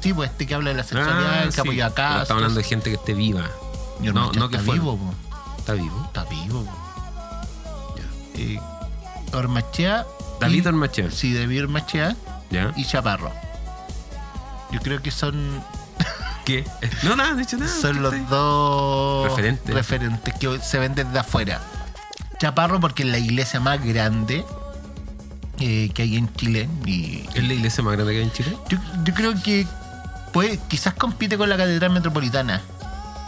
[0.00, 1.80] Sí, pues este que habla de la sexualidad, Ah, el que sí.
[1.80, 2.22] acá.
[2.22, 3.44] Estamos hablando de gente que esté viva.
[4.00, 4.74] No, no que está fue.
[4.78, 5.14] vivo, po.
[5.58, 6.02] Está vivo.
[6.06, 6.72] Está vivo, po.
[8.34, 8.60] Eh,
[9.32, 10.06] Ormachea.
[10.40, 11.10] David y- Ormachea.
[11.10, 12.16] Sí, David Ormachea
[12.50, 12.72] ¿Ya?
[12.76, 13.32] y Chaparro.
[14.70, 15.62] Yo creo que son,
[16.48, 16.64] ¿Qué?
[17.02, 17.70] No, nada, no he dicho nada.
[17.70, 19.74] son los dos Referentes.
[19.74, 21.60] referentes que se ven desde afuera.
[22.40, 24.44] Chaparro porque es la iglesia más grande
[25.60, 26.66] eh, que hay en Chile.
[26.86, 28.56] Y ¿Es la iglesia más grande que hay en Chile?
[28.70, 29.66] yo, yo creo que
[30.32, 32.62] puede, quizás compite con la Catedral Metropolitana.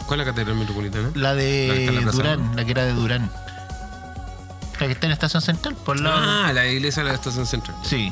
[0.07, 1.11] ¿Cuál es la catedral metropolitana?
[1.13, 3.31] La La de la plaza, Durán, la que era de Durán.
[4.79, 6.17] La que está en Estación Central, por lado.
[6.19, 7.77] Ah, la iglesia de la estación central.
[7.83, 8.11] Sí.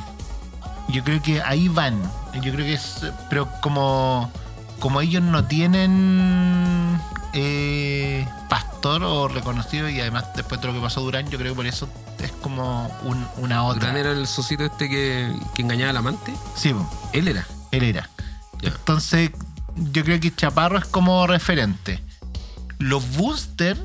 [0.90, 2.00] Yo creo que ahí van.
[2.36, 3.02] Yo creo que es.
[3.30, 4.32] Pero como.
[4.80, 7.00] Como ellos no tienen.
[7.34, 11.56] eh, pastor o reconocido y además después de lo que pasó Durán, yo creo que
[11.58, 11.88] por eso
[12.20, 13.82] es como un- una otra.
[13.82, 16.34] ¿Durán era el socito este que, que engañaba al amante?
[16.56, 17.46] Sí, po, Él era.
[17.72, 18.10] él era.
[18.64, 19.30] Entonces,
[19.76, 22.02] yo creo que Chaparro es como referente.
[22.80, 23.78] Los Booster,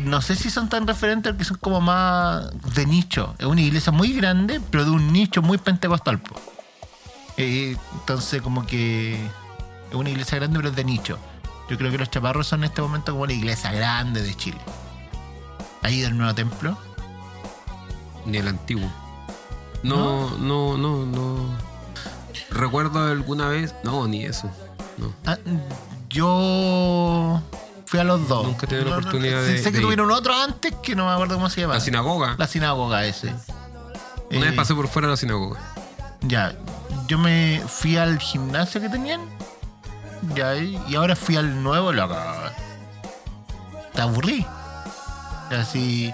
[0.00, 3.34] no sé si son tan referentes porque son como más de nicho.
[3.38, 6.18] Es una iglesia muy grande, pero de un nicho muy pentecostal.
[6.20, 6.34] po.
[7.38, 9.18] Eh, entonces, como que
[9.90, 11.18] es una iglesia grande, pero es de nicho.
[11.68, 14.58] Yo creo que los Chaparros son en este momento como la iglesia grande de Chile.
[15.82, 16.76] Ahí del nuevo templo.
[18.26, 18.90] Ni el antiguo.
[19.82, 21.36] No, no, no, no.
[22.50, 23.74] Recuerdo alguna vez.
[23.84, 24.50] No, ni eso.
[24.98, 25.12] No.
[25.24, 25.38] Ah,
[26.08, 27.40] yo
[27.86, 28.46] fui a los dos.
[28.46, 29.82] Nunca tenido la oportunidad sé- de- Sé de que ir.
[29.84, 31.74] tuvieron otro antes que no me acuerdo cómo se llama.
[31.74, 32.34] La sinagoga.
[32.38, 33.28] La sinagoga ese.
[33.28, 35.60] Una Eh, vez pasé por fuera de la sinagoga.
[36.22, 36.54] Ya,
[37.06, 39.20] yo me fui al gimnasio que tenían.
[40.34, 42.16] Ya, y y ahora fui al nuevo, loco.
[43.94, 44.46] Te aburrí.
[45.50, 46.12] Así,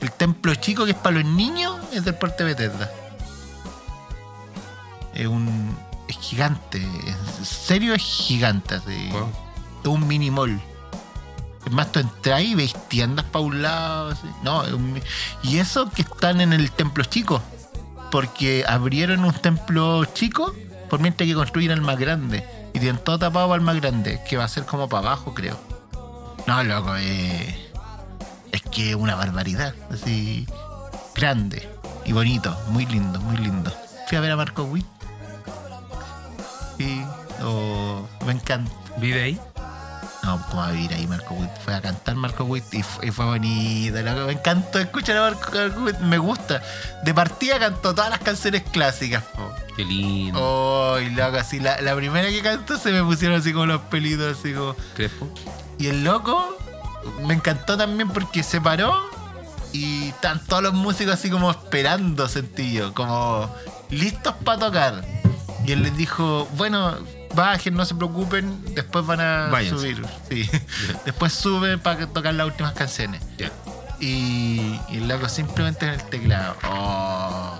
[0.00, 2.90] el templo chico que es para los niños es del Puerto Bethesda.
[5.14, 5.76] Es un.
[6.08, 6.82] Es gigante.
[6.82, 8.74] En serio es gigante.
[8.74, 9.08] Así.
[9.12, 9.32] Wow.
[9.82, 10.60] Es un mini mall.
[11.64, 14.10] Es más, tú entras y veis tiendas para un lado.
[14.10, 14.26] así.
[14.42, 15.00] No, es un
[15.42, 17.42] y eso que están en el templo chico.
[18.10, 20.54] Porque abrieron un templo chico
[20.90, 22.46] por mientras que construyen el más grande.
[22.74, 25.32] Y tienen todo tapado para el más grande, que va a ser como para abajo,
[25.32, 25.58] creo.
[26.46, 27.70] No, loco, eh,
[28.52, 29.74] es que es una barbaridad.
[29.90, 30.46] Así,
[31.14, 31.68] grande
[32.04, 33.72] y bonito, muy lindo, muy lindo.
[34.08, 34.86] Fui a ver a Marco Witt.
[36.76, 37.02] Sí,
[37.42, 38.70] oh, me encanta.
[38.98, 39.40] ¿Vive ahí?
[40.24, 41.50] No, ¿cómo va a vivir ahí Marco Witt?
[41.64, 44.00] Fue a cantar Marco Witt y, fu- y fue bonito.
[44.00, 44.26] loco.
[44.26, 46.62] Me encantó escuchar a Marco Witt, me gusta.
[47.02, 49.22] De partida cantó todas las canciones clásicas.
[49.22, 49.52] po.
[49.76, 50.38] Qué lindo.
[50.42, 53.82] Oh, y loco, así, la, la primera que cantó se me pusieron así como los
[53.82, 54.74] pelitos, así como.
[54.94, 55.28] Crespo.
[55.78, 56.56] Y el loco
[57.26, 58.94] me encantó también porque se paró
[59.72, 63.52] y están todos los músicos así como esperando, sentí yo, como
[63.90, 65.04] listos para tocar.
[65.66, 66.94] Y él les dijo, bueno,
[67.34, 69.78] bajen, no se preocupen, después van a Váyanse.
[69.80, 70.06] subir.
[70.30, 70.48] Sí.
[71.04, 73.22] después suben para tocar las últimas canciones.
[74.00, 76.56] Y, y el loco simplemente en el teclado.
[76.68, 77.58] Oh,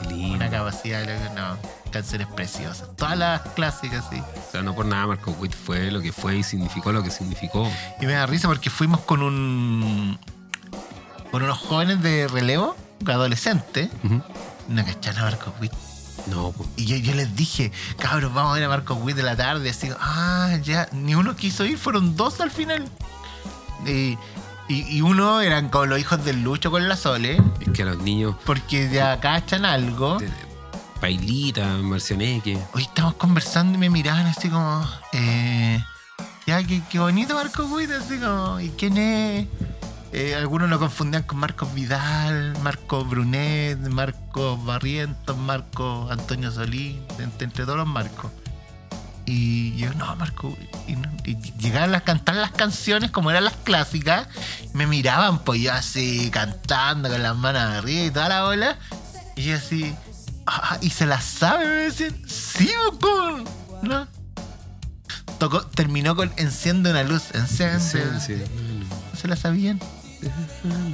[0.00, 0.34] Qué lindo.
[0.36, 1.56] una capacidad, loco, no.
[1.90, 2.88] Canciones preciosas.
[2.96, 4.20] Todas las clásicas, sí.
[4.20, 7.10] O sea, no por nada Marco Witt fue lo que fue y significó lo que
[7.10, 7.70] significó.
[8.00, 10.18] Y me da risa porque fuimos con un.
[11.30, 12.76] con unos jóvenes de relevo,
[13.06, 13.90] adolescentes,
[14.84, 15.72] cachana a Marco Witt.
[16.26, 16.54] No.
[16.76, 19.70] Y yo, yo les dije, cabros, vamos a ver a Marco Witt de la tarde.
[19.70, 22.88] Así, ah, ya, ni uno quiso ir, fueron dos al final.
[23.86, 24.16] Y,
[24.68, 27.86] y, y uno eran como los hijos del Lucho con la Sole, Es que a
[27.86, 28.34] los niños.
[28.46, 30.18] porque ya cachan algo.
[30.18, 30.54] de- de-
[31.00, 32.58] Pailita, Marcianeque.
[32.72, 34.82] Hoy estamos conversando y me miraban así como,
[35.12, 35.84] eh,
[36.46, 39.46] ya, qué, qué bonito Marco Witt, así como, ¿y quién es?
[40.16, 47.46] Eh, algunos lo confundían con Marcos Vidal, Marco Brunet, Marcos Barrientos, Marco Antonio Solís, entre,
[47.46, 48.30] entre todos los Marcos.
[49.26, 50.92] Y yo, no, Marco, y,
[51.28, 54.28] y llegaban a cantar las canciones como eran las clásicas,
[54.72, 58.78] me miraban, pues yo así cantando con las manos arriba y toda la bola,
[59.34, 59.96] y yo así,
[60.46, 63.44] ah, y se las sabe, me decían, sí, pues, ¿cómo?
[63.82, 64.06] ¿no?
[65.40, 67.80] Tocó, terminó con enciende una luz, enciende.
[67.80, 68.44] Sí, sí.
[69.20, 69.80] Se la sabían.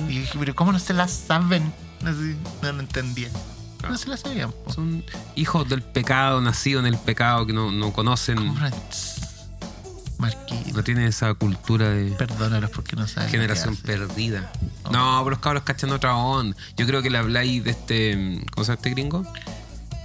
[0.08, 1.72] Y dije, pero ¿cómo no se la saben?
[2.04, 3.28] Así, no lo entendía.
[3.88, 4.52] No se la sabían.
[4.52, 4.72] po.
[4.72, 5.04] Son
[5.36, 8.54] hijos del pecado, nacidos en el pecado, que no, no conocen, ¿Cómo
[10.74, 10.82] no?
[10.84, 13.30] Tienen esa cultura de perdónalos porque no saben.
[13.30, 14.50] generación perdida.
[14.90, 16.56] No, pero los cabros cachan otra onda.
[16.76, 18.40] Yo creo que le habláis de este.
[18.52, 19.26] ¿Cómo se llama este gringo?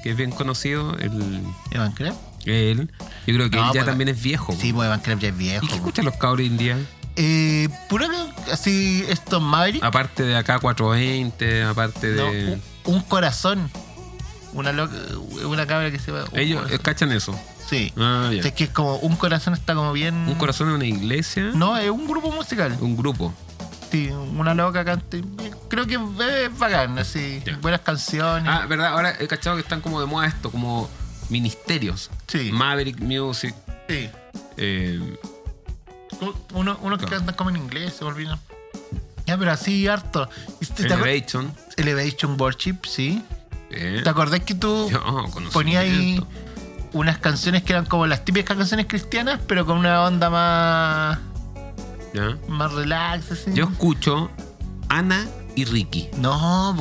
[0.04, 0.98] Que es bien conocido.
[0.98, 2.14] El, ¿Evan Krep?
[2.46, 2.92] él.
[3.28, 4.54] Yo creo que No, él ya pues, también es viejo.
[4.60, 5.66] Sí, pues Evan Krep ya es viejo.
[5.66, 6.78] ¿Y qué escuchan los cabros hoy en día?
[7.16, 8.08] Eh, puro
[8.52, 9.84] así, estos Maverick.
[9.84, 12.54] Aparte de acá 420, aparte no, de.
[12.86, 13.70] un, un corazón.
[14.54, 14.96] Una, loca,
[15.46, 16.26] una cabra que se va.
[16.34, 16.80] Ellos corazón.
[16.82, 17.40] cachan eso.
[17.70, 17.92] Sí.
[17.98, 18.32] Ah.
[18.34, 20.16] Es que es como un corazón está como bien.
[20.28, 21.52] Un corazón en una iglesia.
[21.54, 22.78] No, es un grupo musical.
[22.80, 23.34] Un grupo.
[23.92, 25.18] Sí, una loca canta.
[25.70, 27.42] Creo que es bacán, así.
[27.46, 27.58] Ya.
[27.58, 28.48] Buenas canciones.
[28.52, 30.90] Ah, verdad, ahora he cachado que están como de moda esto, como
[31.30, 32.10] ministerios.
[32.28, 32.52] Sí.
[32.52, 33.56] Maverick Music.
[33.88, 34.10] Sí.
[34.58, 35.18] eh,
[36.54, 38.40] Uno, uno que canta como en inglés, se olvida.
[39.26, 40.30] Ya, pero así harto.
[40.62, 41.54] ¿Y te- te acuer- Elevation.
[41.78, 43.24] Elevation Worship, sí.
[43.72, 44.90] eh, ¿Te acordás que tú
[45.52, 46.24] ponías ahí
[46.94, 51.20] unas canciones que eran como las típicas canciones cristianas, pero con una onda más,
[52.14, 52.38] Ya.
[52.48, 53.52] más relax, así?
[53.54, 54.30] Yo escucho
[54.90, 56.10] Ana y Ricky.
[56.18, 56.76] No,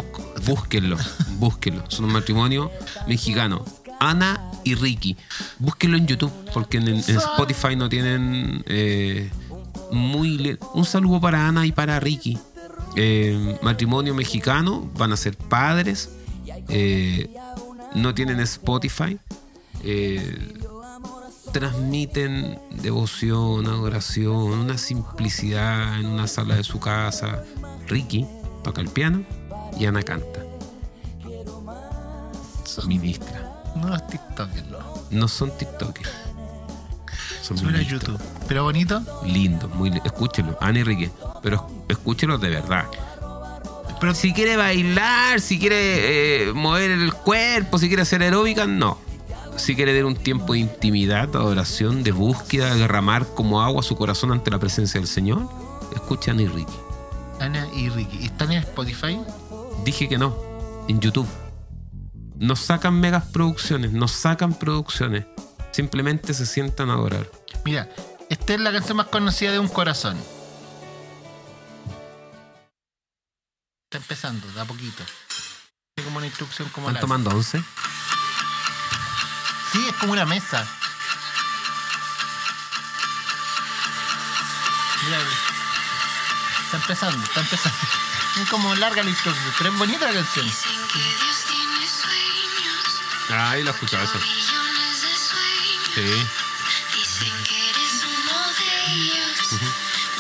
[0.44, 0.97] Búsquenlo,
[1.38, 1.83] búsquenlo.
[1.90, 2.70] Son un matrimonio
[3.09, 3.64] mexicano.
[3.99, 5.16] Ana y Ricky.
[5.59, 9.31] Búsquenlo en YouTube, porque en, Spotify no tienen eh,
[9.90, 10.59] muy...
[10.74, 12.38] Un saludo para Ana y para Ricky.
[12.96, 16.11] Eh, matrimonio mexicano, van a ser padres.
[16.68, 17.29] eh,
[17.94, 19.18] no tienen Spotify.
[21.53, 27.44] transmiten devoción, adoración, una simplicidad en una sala de su casa.
[27.87, 28.27] Ricky
[28.64, 29.24] toca el piano
[29.79, 30.44] y Ana canta.
[32.87, 33.43] Ministra.
[33.76, 34.78] No los TikTokers, no.
[35.10, 36.10] No son TikTokers.
[37.42, 37.82] Son Suena a.
[37.82, 38.18] YouTube.
[38.48, 39.02] Pero bonito.
[39.24, 40.04] Lindo, muy lindo.
[40.06, 41.10] Escúchelo, Ana y Ricky.
[41.42, 42.87] Pero escúchelo de verdad.
[44.00, 48.98] Pero Si quiere bailar, si quiere eh, mover el cuerpo, si quiere hacer aeróbica, no.
[49.56, 53.82] Si quiere dar un tiempo de intimidad, de adoración, de búsqueda, de derramar como agua
[53.82, 55.48] su corazón ante la presencia del Señor,
[55.94, 56.72] escucha a Ana y Ricky.
[57.40, 58.18] Ana y Ricky.
[58.20, 59.20] ¿Y ¿Están en Spotify?
[59.84, 60.34] Dije que no,
[60.88, 61.28] en YouTube.
[62.35, 65.27] No sacan megas producciones, no sacan producciones.
[65.73, 67.31] Simplemente se sientan a adorar.
[67.64, 67.88] Mira,
[68.31, 70.16] esta es la canción más conocida de Un Corazón.
[73.85, 75.03] Está empezando, de a poquito.
[75.97, 77.01] Es como una instrucción como ¿Están la.
[77.01, 77.62] tomando once?
[79.73, 80.66] Sí, es como una mesa.
[85.05, 85.18] Mira,
[86.64, 87.79] está empezando, está empezando.
[88.42, 90.47] Es como larga la instrucción, pero es bonita la canción.
[93.28, 93.74] De ellos.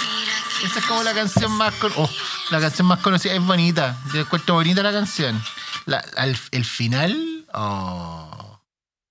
[0.00, 2.08] Mira que Esa es como la canción más con- oh,
[2.50, 3.34] la canción más conocida.
[3.34, 3.98] Es bonita.
[4.12, 5.42] Yo encuentro bonita la canción.
[5.86, 7.46] La- al- el final.
[7.52, 8.60] Oh.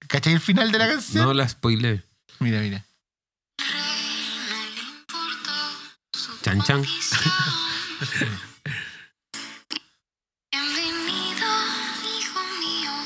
[0.07, 1.25] ¿Cachai el final de la canción?
[1.25, 2.03] No la spoilé.
[2.39, 2.85] Mira, mira.
[3.59, 3.65] no
[4.75, 5.51] le importó
[6.13, 6.83] su Chan, chan.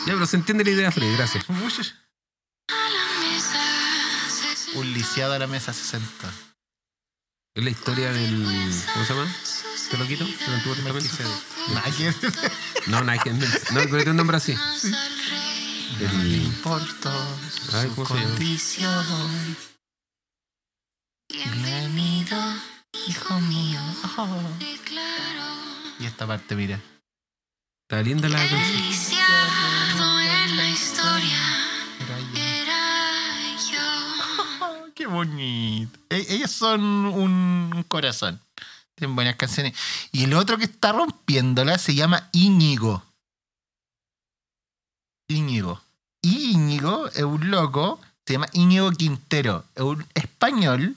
[0.07, 1.45] Ya, pero se entiende la idea, Freddy, gracias.
[4.75, 6.07] Un lisiado a la mesa 60.
[7.55, 8.43] Es la historia del.
[8.93, 9.35] ¿Cómo se llama?
[9.91, 10.23] ¿Te lo quito?
[10.25, 11.09] ¿Del Antiguo Testamento?
[11.73, 12.13] Nada que-
[12.87, 13.33] No, Nike.
[13.33, 14.53] No, pero tiene un nombre así.
[14.53, 17.11] No le importó
[17.73, 19.57] Ay, su condición.
[21.29, 22.37] Bienvenido,
[23.07, 23.81] Hijo mío.
[24.17, 24.39] Oh.
[25.99, 26.79] Y esta parte, mira.
[27.83, 29.76] está linda la canción.
[35.07, 35.99] Bonito.
[36.09, 38.39] E- ellos son un, corazón.
[38.95, 39.73] Tienen buenas canciones.
[40.11, 43.03] Y el otro que está rompiéndola se llama Íñigo.
[45.27, 45.81] Íñigo.
[46.21, 49.65] Íñigo es un loco, se llama Íñigo Quintero.
[49.75, 50.95] Es un español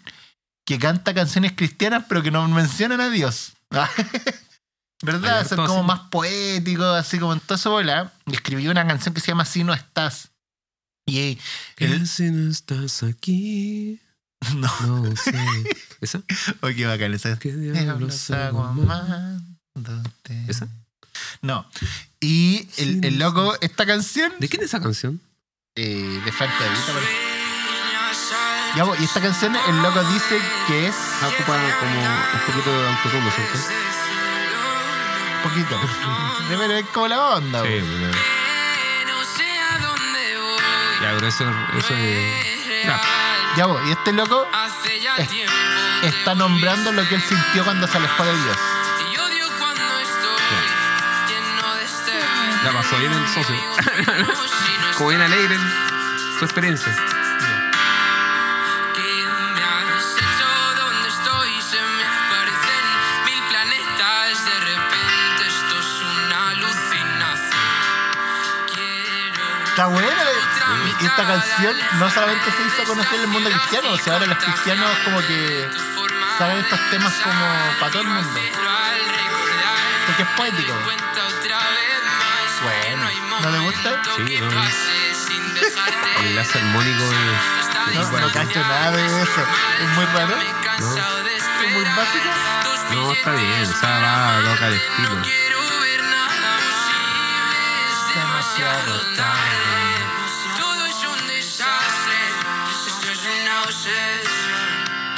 [0.65, 3.53] que canta canciones cristianas pero que no mencionan a Dios.
[5.03, 5.47] ¿Verdad?
[5.47, 8.13] Son como más poéticos, así como en toda esa bola.
[8.27, 10.30] Y escribió una canción que se llama Si no estás.
[11.11, 11.39] Y
[11.79, 14.01] el, si no estás aquí,
[14.55, 15.33] no, no sé.
[16.01, 16.23] ¿Esa?
[16.77, 17.39] qué bacán esa.
[17.39, 18.85] ¿Qué Diablos amándote.
[20.49, 20.69] ¿Esa?
[21.43, 21.67] No.
[22.21, 25.21] Y el, el loco, esta canción ¿De quién es esa canción?
[25.77, 26.31] eh, de.
[28.77, 30.95] Ya, pues, y esta canción el loco dice que es
[31.27, 33.59] ocupa como un poquito de autotune, ¿cierto?
[35.43, 35.77] poquito.
[36.49, 37.63] Pero es como la onda.
[37.63, 37.81] Sí,
[41.03, 41.45] Ya, pero eso,
[41.79, 42.87] eso es.
[42.87, 43.01] rap.
[43.57, 45.53] Ya, pues, y este loco Hace ya Es- tiempo.
[46.03, 48.57] está nombrando lo que él sintió cuando se alejó de Dios.
[49.13, 52.25] Y odio cuando estoy lleno de estrés.
[52.65, 53.57] La pasó bien el socio.
[54.97, 56.95] Como bien alegre en su experiencia.
[69.71, 70.30] Está buena.
[71.01, 74.27] Y esta canción no solamente se hizo conocer en el mundo cristiano, o sea, ahora
[74.27, 75.69] los cristianos como que
[76.39, 77.47] saben estos temas como
[77.81, 78.41] para todo el mundo.
[80.07, 80.75] Porque es poético.
[82.63, 83.11] Bueno.
[83.41, 84.03] No ¿No le gusta?
[84.17, 84.51] Sí, no.
[86.21, 87.95] El enlace armónico es.
[87.95, 88.31] No, no bueno.
[88.33, 89.47] cacho nada de eso.
[89.81, 90.37] Es muy raro.
[90.37, 92.29] De Es muy básico.
[92.91, 95.23] No, está bien, o sea, va, toca el estilo.
[95.23, 97.57] Quiero ver nada posible.
[97.93, 100.20] Es demasiado tarde.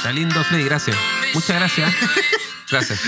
[0.03, 0.97] Está lindo, Freddy, gracias.
[1.33, 1.93] Muchas gracias.
[2.71, 3.01] Gracias.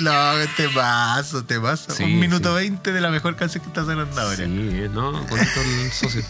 [0.00, 0.12] No,
[0.58, 1.90] te paso, te paso.
[1.92, 2.54] Sí, Un minuto sí.
[2.56, 4.36] veinte de la mejor canción que está sonando ahora.
[4.36, 4.44] Sí,
[4.92, 6.22] no, bonito el socio.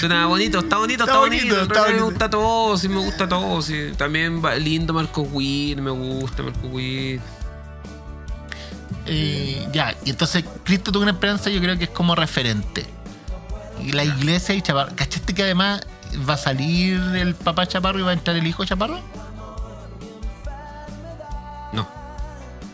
[0.00, 1.60] Suena bonito, está bonito, está, Está bonito.
[1.62, 2.04] está Me bonito.
[2.06, 3.60] gusta todo, sí, me gusta todo.
[3.60, 3.90] Sí.
[3.98, 7.20] También va- lindo Marco Witt, me gusta Marco Witt.
[9.06, 12.86] Eh, ya, y entonces Cristo tuvo una esperanza, yo creo que es como referente.
[13.84, 14.94] Y la iglesia y Chaparro.
[14.96, 15.82] ¿Cachaste que además
[16.28, 19.00] va a salir el papá Chaparro y va a entrar el hijo Chaparro?
[21.72, 21.86] No,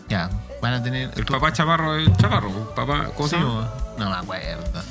[0.09, 0.31] Ya,
[0.63, 1.11] van a tener.
[1.17, 2.75] el tú- papá Chaparro es Chaparro.
[2.75, 3.61] Papá, ¿Cómo se Sí, llama?
[3.61, 3.95] bo.
[4.05, 4.83] no me acuerdo.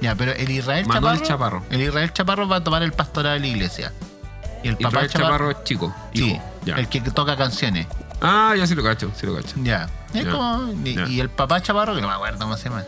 [0.00, 1.64] Ya, pero el Israel Manuel Chaparro, Chaparro.
[1.70, 3.92] El Israel Chaparro va a tomar el pastorado de la iglesia.
[4.64, 5.28] Y el papá Israel Chaparro.
[5.32, 5.94] Chaparro es chico.
[6.14, 6.40] sí.
[6.64, 6.76] Ya.
[6.76, 7.88] el que toca canciones.
[8.20, 9.56] Ah, ya sí lo cacho, sí lo cacho.
[9.64, 9.88] Ya.
[10.14, 10.30] Es Ya.
[10.30, 11.08] como- y, Ya.
[11.08, 12.84] y el papá Chaparro, que no me acuerdo cómo se llama.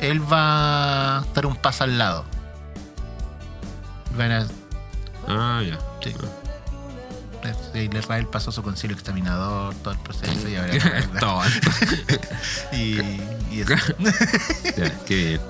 [0.00, 2.24] Él va a estar un paso al lado.
[4.16, 4.46] Van a,
[5.28, 5.78] Ah, ya.
[6.02, 6.14] sí.
[7.74, 10.72] El Israel pasó su concilio examinador, todo el proceso y ahora.
[11.20, 11.42] Todo.
[12.72, 13.00] y,
[13.50, 13.74] y eso.
[14.76, 15.40] Ya, qué bien.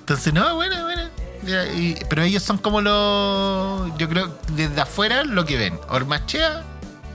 [0.00, 1.02] Entonces, no, bueno, bueno.
[1.44, 3.96] Ya, y- pero ellos son como los.
[3.98, 5.78] Yo creo desde afuera lo que ven.
[5.88, 6.64] Ormachea,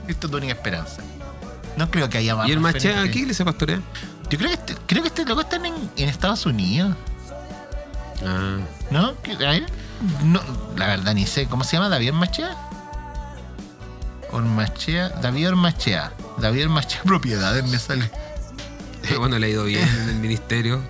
[0.08, 1.02] esto es única esperanza.
[1.76, 2.48] No creo que haya más.
[2.48, 3.12] ¿Y el Machea referentes.
[3.12, 3.80] qué iglesia pastorea?
[4.30, 6.94] Yo creo que este, creo que este loco está en, en Estados Unidos.
[8.24, 8.58] Ah,
[8.90, 9.14] ¿No?
[9.22, 9.66] ¿Qué- A ver.
[10.24, 10.40] No,
[10.76, 11.46] la verdad ni sé.
[11.46, 11.88] ¿Cómo se llama?
[11.88, 12.56] ¿David Ormachea?
[14.32, 15.08] Ormachea.
[15.20, 16.12] David Ormachea.
[16.38, 18.10] David Ormachea Propiedades me sale.
[19.18, 20.82] bueno, le ha ido bien en el ministerio.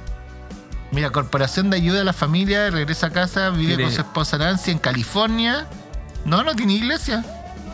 [0.93, 4.39] Mira, Corporación de Ayuda a la Familia, regresa a casa, vive Tiene- con su esposa
[4.39, 5.67] Nancy en California.
[6.25, 7.25] No, no tiene iglesia.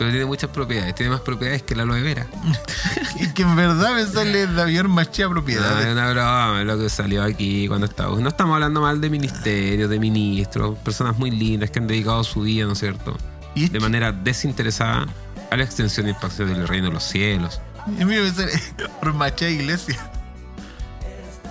[0.01, 0.95] Pero tiene muchas propiedades.
[0.95, 2.25] Tiene más propiedades que la aloe vera.
[3.19, 5.91] Y que en verdad me sale David Ormachea No, es Propiedades.
[5.93, 8.19] una broma, es lo que salió aquí cuando estaba.
[8.19, 12.41] No estamos hablando mal de ministerios, de ministros, personas muy lindas que han dedicado su
[12.41, 13.15] vida, ¿no es cierto?
[13.53, 15.05] Y este- De manera desinteresada
[15.51, 17.61] a la extensión y expansión del reino de los cielos.
[17.99, 18.53] Y mira, me sale
[19.03, 19.99] Ormachea Iglesia.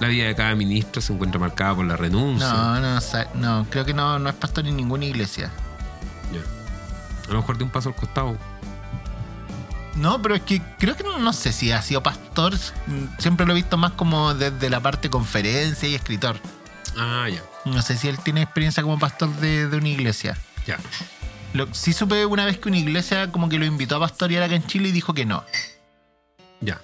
[0.01, 2.49] La vida de cada ministro se encuentra marcada por la renuncia.
[2.53, 2.99] No, no,
[3.35, 5.53] no, creo que no, no es pastor en ninguna iglesia.
[6.33, 6.41] Ya.
[7.31, 8.37] A lo mejor de un paso al costado.
[9.95, 12.55] No, pero es que creo que no, no sé si ha sido pastor.
[13.19, 16.37] Siempre lo he visto más como desde la parte conferencia y escritor.
[16.97, 17.43] Ah, ya.
[17.65, 20.37] No sé si él tiene experiencia como pastor de, de una iglesia.
[20.67, 20.79] Ya.
[21.53, 24.55] Lo, sí supe una vez que una iglesia como que lo invitó a pastorear acá
[24.55, 25.45] en Chile y dijo que no.
[26.61, 26.81] Ya.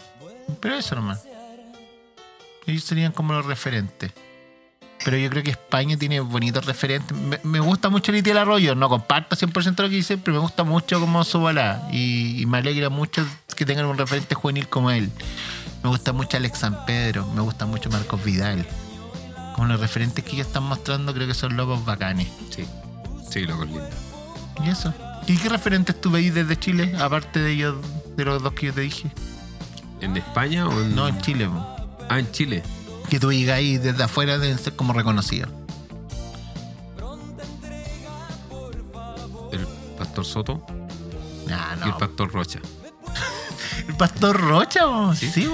[0.60, 1.24] Pero eso nomás.
[2.66, 4.12] Ellos serían como los referentes.
[5.04, 7.16] Pero yo creo que España tiene bonitos referentes.
[7.16, 8.74] Me, me gusta mucho el Itiel Arroyo.
[8.74, 11.88] No comparto 100% lo que dice, pero me gusta mucho como su bola.
[11.92, 15.10] Y, y me alegra mucho que tengan un referente juvenil como él.
[15.82, 17.26] Me gusta mucho Alex San Pedro.
[17.34, 18.66] Me gusta mucho Marcos Vidal.
[19.54, 22.28] Como los referentes que ellos están mostrando, creo que son locos bacanes.
[22.50, 22.64] Sí.
[23.30, 23.88] Sí, loco es lindo.
[24.64, 24.92] Y eso.
[25.26, 26.94] ¿Y qué referentes tú veis desde Chile?
[27.00, 27.76] Aparte de ellos,
[28.16, 29.10] de los dos que yo te dije.
[30.00, 30.94] ¿En España o en.?
[30.94, 31.48] No, en Chile.
[32.08, 32.62] Ah, en Chile.
[33.08, 35.50] Que tú digas ahí desde afuera deben ser como reconocidos.
[39.52, 39.66] El
[39.98, 40.62] pastor Soto
[41.50, 42.60] Ah, y el pastor Rocha.
[43.88, 45.14] El pastor Rocha.
[45.14, 45.30] Sí.
[45.30, 45.48] sí,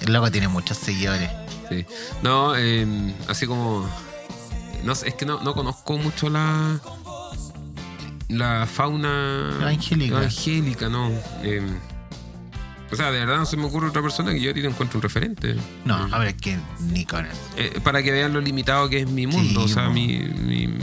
[0.00, 1.30] el loco tiene muchos seguidores.
[1.68, 1.86] Sí.
[2.22, 3.88] No, eh, así como.
[4.82, 6.80] No es que no, no conozco mucho la.
[8.28, 9.56] La fauna.
[9.60, 10.16] Evangélica.
[10.18, 11.10] evangélica, no.
[11.42, 11.62] Eh,
[12.92, 14.68] o sea, de verdad no se me ocurre otra persona que yo a ti te
[14.68, 15.56] encuentre un referente.
[15.84, 16.58] No, a ver, que
[16.92, 17.32] ni con él.
[17.56, 19.60] eh, para que vean lo limitado que es mi mundo.
[19.66, 19.92] Sí, o sea, po.
[19.92, 20.78] mi, mi-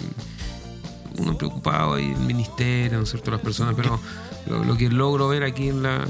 [1.18, 3.32] Uno preocupado ahí, el ministerio, ¿no es cierto?
[3.32, 4.00] Las personas, pero
[4.48, 6.06] lo, lo que logro ver aquí en la.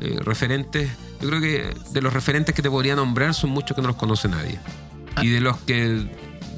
[0.00, 0.90] eh, referentes.
[1.20, 3.96] Yo creo que de los referentes que te podría nombrar son muchos que no los
[3.96, 4.58] conoce nadie.
[5.16, 5.24] Ah.
[5.24, 6.08] Y de los que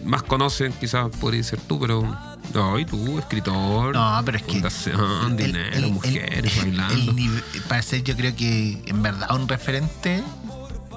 [0.05, 2.03] más conocen, quizás podría ser tú, pero.
[2.55, 3.95] No, y tú, escritor.
[3.95, 7.15] No, pero es fundación, dinero, el- el- mujeres, el- bailando.
[7.69, 10.23] para ser, yo creo que en verdad un referente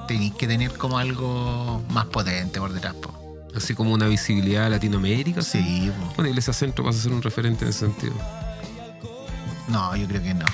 [0.08, 2.96] tenéis que tener como algo más potente por detrás.
[2.96, 3.20] po.
[3.56, 5.44] Así como una visibilidad a Latinoamérica.
[5.44, 6.14] Sí, po.
[6.16, 8.14] Bueno, Iglesia Centro pasa a ser un referente en ese sentido.
[9.68, 10.46] no, yo creo que no.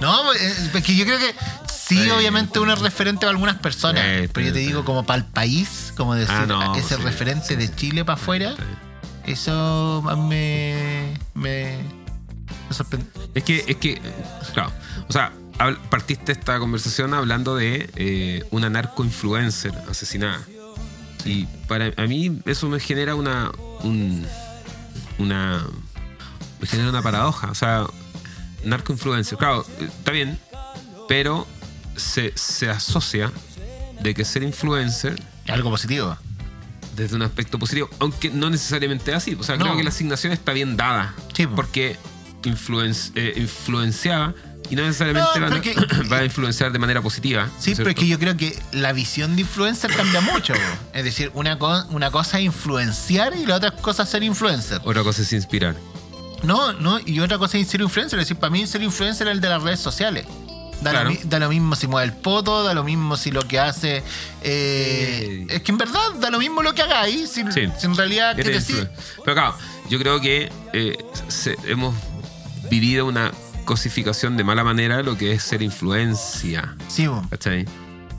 [0.00, 1.32] No, eh, es que yo creo que
[1.72, 4.80] sí, Sí, obviamente uno es referente para algunas personas, Sí, pero yo te sí, digo
[4.80, 4.86] sí.
[4.86, 7.72] como para el país, como decir, Ah, no, ese sí, referente sí, de sí.
[7.76, 8.54] Chile para afuera.
[9.26, 11.78] Eso me, me,
[12.68, 13.08] me sorprendió.
[13.34, 14.00] Es que, es que,
[14.54, 14.72] claro,
[15.08, 15.32] o sea,
[15.90, 20.40] partiste esta conversación hablando de eh, una narco-influencer asesinada.
[21.24, 23.50] Y para a mí eso me genera una.
[23.82, 24.26] un-
[25.18, 25.64] una.
[26.60, 27.50] me genera una paradoja.
[27.50, 27.86] O sea,
[28.64, 29.38] narcoinfluencer.
[29.38, 30.38] Claro, está bien,
[31.08, 31.46] pero
[31.96, 33.30] se, se asocia
[34.00, 35.14] de que ser influencer
[35.44, 36.16] Es algo positivo.
[36.96, 39.36] Desde un aspecto positivo, aunque no necesariamente es así.
[39.38, 39.64] O sea, No.
[39.64, 41.14] creo que la asignación está bien dada.
[41.34, 41.54] Sí, po.
[41.56, 41.96] porque
[42.44, 44.34] influen- eh, influenciaba
[44.70, 45.74] y no necesariamente No, va, a- que-
[46.12, 47.48] va a influenciar de manera positiva.
[47.58, 50.54] Sí, ¿no pero es que yo creo que la visión de influencer cambia mucho.
[50.92, 54.80] Es decir, una, co- una cosa es influenciar y la otra cosa es ser influencer.
[54.84, 55.76] Otra cosa es inspirar.
[56.42, 58.18] No, no, y otra cosa es ser influencer.
[58.18, 60.26] Es decir, para mí ser influencer es el de las redes sociales.
[60.82, 61.10] Da, Claro.
[61.10, 63.58] lo, mi- da lo mismo si mueve el poto, da lo mismo si lo que
[63.60, 64.02] hace.
[64.42, 65.46] eh.
[65.48, 67.30] Es que en verdad da lo mismo lo que hagáis.
[67.30, 67.68] Si, Sí.
[67.78, 68.90] si en realidad, ¿qué Eres decir?
[69.24, 69.54] Pero claro,
[69.88, 70.96] yo creo que eh,
[71.28, 71.94] se- hemos
[72.70, 73.30] vivido una
[73.64, 76.74] cosificación de mala manera de lo que es ser influencia.
[76.88, 77.24] Sí, po.
[77.30, 77.64] ¿Cachai?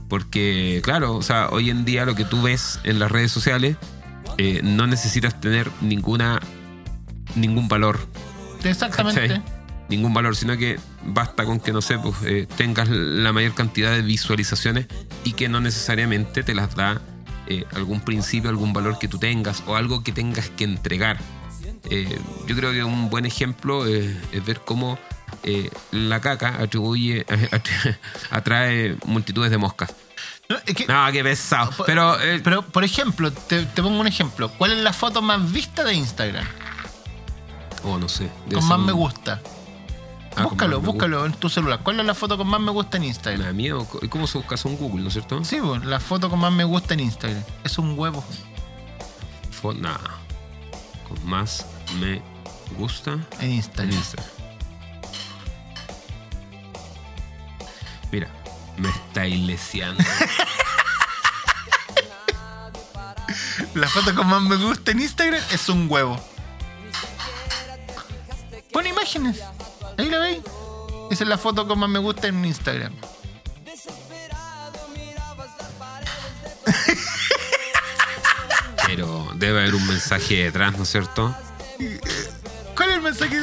[0.07, 3.77] Porque, claro, o sea, hoy en día lo que tú ves en las redes sociales
[4.37, 6.39] eh, no necesitas tener ninguna
[7.35, 7.99] ningún valor.
[8.63, 9.21] exactamente.
[9.27, 9.43] ¿cachai?
[9.95, 13.91] Ningún valor, sino que basta con que, no sé, pues, eh, tengas la mayor cantidad
[13.91, 14.87] de visualizaciones
[15.23, 17.01] y que no necesariamente te las da
[17.47, 21.19] eh, algún principio, algún valor que tú tengas o algo que tengas que entregar.
[21.89, 22.17] Eh,
[22.47, 24.15] yo creo que un buen ejemplo es
[24.45, 24.97] ver cómo
[25.91, 27.25] la caca atribuye,
[28.31, 29.93] atrae multitudes de moscas.
[30.49, 31.71] No, es que- No, qué pesado.
[31.85, 34.49] Pero, Pero, por ejemplo, te, te pongo un ejemplo.
[34.57, 36.45] ¿Cuál es la foto más vista de Instagram?
[37.83, 38.29] oh, no sé.
[38.53, 39.41] Con más un- me gusta.
[40.35, 41.79] Ah, búscalo, me búscalo en tu celular.
[41.83, 43.41] ¿Cuál es la foto con más me gusta en Me Instagram?
[43.47, 43.87] da miedo.
[44.09, 45.43] ¿Cómo se busca eso en Google, no es cierto?
[45.45, 47.43] Sí, pues, la foto con más me gusta en Instagram.
[47.63, 48.23] Es un huevo.
[49.61, 49.97] Fo- nah.
[51.07, 51.65] Con más
[51.99, 52.21] me
[52.77, 53.51] gusta En.
[53.51, 54.03] Instagram.
[58.11, 58.29] Mira,
[58.77, 60.03] me está iglesiando.
[63.75, 66.19] La foto con más me gusta en Instagram es un huevo.
[68.71, 69.41] Pon imágenes.
[70.03, 70.39] Ahí la veis.
[71.11, 72.93] Esa es la foto con más me gusta en Instagram.
[78.85, 81.33] Pero debe haber un mensaje detrás, ¿no es cierto?
[82.75, 83.39] ¿Cuál es el mensaje?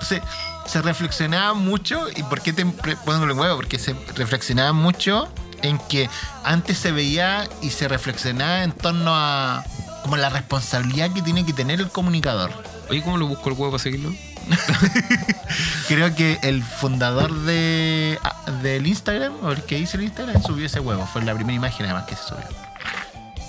[0.00, 0.22] Se,
[0.64, 5.28] se reflexionaba mucho, y por qué te pongo el huevo, porque se reflexionaba mucho
[5.60, 6.08] en que
[6.42, 9.62] antes se veía y se reflexionaba en torno a
[10.02, 12.50] como la responsabilidad que tiene que tener el comunicador.
[12.88, 14.14] Oye, ¿cómo lo busco el huevo para seguirlo?
[15.88, 20.66] Creo que el fundador de ah, del Instagram, o el que hizo el Instagram, subió
[20.66, 21.06] ese huevo.
[21.06, 22.44] Fue la primera imagen además que se subió.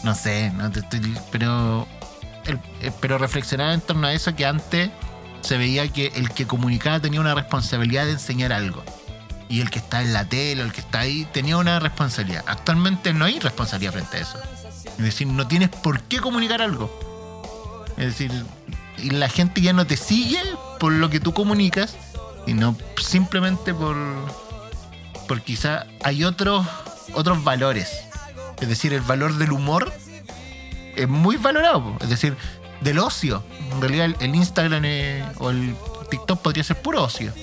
[0.04, 1.18] No sé, no te estoy.
[1.32, 1.88] Pero.
[2.46, 4.90] el- eh, pero reflexionaba en torno a eso que antes
[5.42, 8.84] se veía que el que comunicaba tenía una responsabilidad de enseñar algo.
[9.50, 12.44] Y el que está en la tele, o el que está ahí, tenía una responsabilidad.
[12.48, 14.40] Actualmente no hay responsabilidad frente a eso.
[14.98, 16.90] Es decir, no tienes por qué comunicar algo.
[17.98, 18.32] Es decir,
[18.98, 20.40] y la gente ya no te sigue
[20.80, 21.96] por lo que tú comunicas,
[22.46, 23.96] sino simplemente por,
[25.28, 26.66] por quizá hay otros,
[27.14, 27.90] otros valores.
[28.60, 29.92] Es decir, el valor del humor
[30.96, 31.98] es muy valorado.
[32.00, 32.38] Es decir,
[32.82, 33.44] del ocio.
[33.72, 34.84] En realidad el, Instagram
[35.38, 35.76] o el
[36.10, 37.34] TikTok podría ser puro ocio.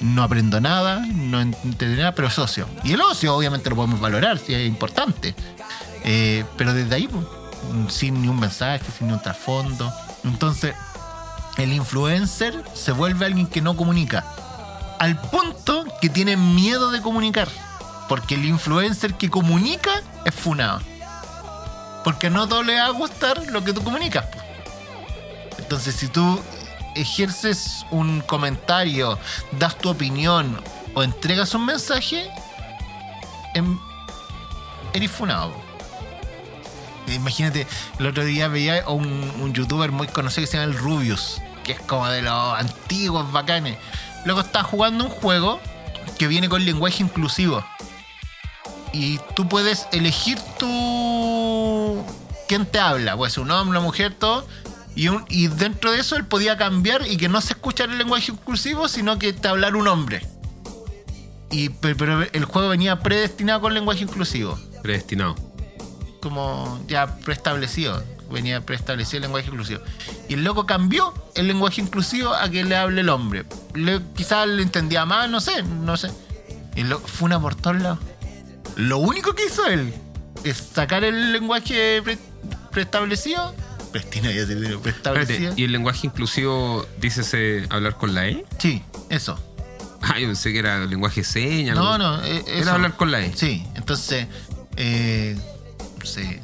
[0.00, 2.66] No aprendo nada, no entiendo nada, pero es ocio.
[2.82, 5.34] Y el ocio obviamente lo podemos valorar, si es importante.
[6.04, 7.08] Eh, pero desde ahí,
[7.88, 9.92] sin ni un mensaje, sin ni un trasfondo.
[10.24, 10.74] Entonces,
[11.56, 14.24] el influencer se vuelve alguien que no comunica.
[14.98, 17.48] Al punto que tiene miedo de comunicar.
[18.08, 19.90] Porque el influencer que comunica
[20.24, 20.80] es funado.
[22.04, 24.26] Porque no todo le va a gustar lo que tú comunicas.
[25.58, 26.40] Entonces, si tú
[26.94, 29.18] ejerces un comentario,
[29.52, 30.60] das tu opinión
[30.94, 32.30] o entregas un mensaje,
[33.54, 33.78] em-
[34.92, 35.52] eres funado.
[37.08, 37.66] Imagínate,
[37.98, 39.06] el otro día veía un,
[39.40, 43.30] un youtuber muy conocido que se llama el Rubius, que es como de los antiguos
[43.32, 43.76] bacanes.
[44.24, 45.60] Luego está jugando un juego
[46.18, 47.64] que viene con lenguaje inclusivo.
[48.92, 52.04] Y tú puedes elegir tu.
[52.48, 53.16] quién te habla.
[53.16, 54.46] Puede ser un hombre, una mujer, todo.
[54.94, 58.88] Y, dentro de eso él podía cambiar y que no se escuchara el lenguaje inclusivo,
[58.88, 60.26] sino que te hablara un hombre.
[61.50, 65.34] Y, pe- pero el juego venía predestinado con lenguaje inclusivo Predestinado.
[66.22, 68.02] Como ya preestablecido.
[68.30, 69.82] Venía preestablecido el lenguaje inclusivo.
[70.28, 73.44] Y el loco cambió el lenguaje inclusivo a que le hable el hombre.
[73.74, 76.10] Le, quizás le entendía más, no sé, no sé.
[76.74, 77.98] Y loco fue una por todos lados.
[78.76, 79.92] Lo único que hizo él
[80.44, 82.18] es sacar el lenguaje pre-
[82.70, 83.54] preestablecido.
[83.92, 85.34] Prestina, ya se preestablecido.
[85.50, 88.46] Espérate, ¿y el lenguaje inclusivo dice hablar con la E?
[88.58, 89.38] Sí, eso.
[90.00, 91.76] Ah, yo pensé que era lenguaje señas.
[91.76, 92.70] No, no, eh, Era eso.
[92.72, 93.36] hablar con la E.
[93.36, 94.26] Sí, entonces,
[94.76, 95.38] eh,
[96.04, 96.38] sí,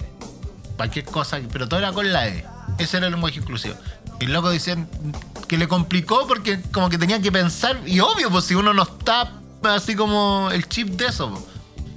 [0.76, 2.44] cualquier cosa, pero todo era con la E.
[2.78, 3.74] Ese era el lenguaje inclusivo.
[4.20, 4.88] Y el loco dicen
[5.46, 8.82] que le complicó porque como que tenía que pensar, y obvio, pues si uno no
[8.82, 9.32] está
[9.62, 11.46] así como el chip de eso, po.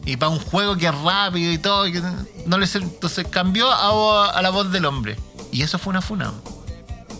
[0.06, 2.02] y para un juego que es rápido y todo, y
[2.46, 5.18] no le sir- entonces cambió a, a la voz del hombre.
[5.52, 6.32] Y eso fue una funa.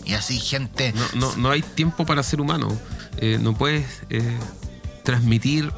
[0.04, 0.92] Y así gente...
[0.92, 2.68] No, no, no hay tiempo para ser humano.
[3.18, 4.36] Eh, no puedes eh,
[5.04, 5.70] transmitir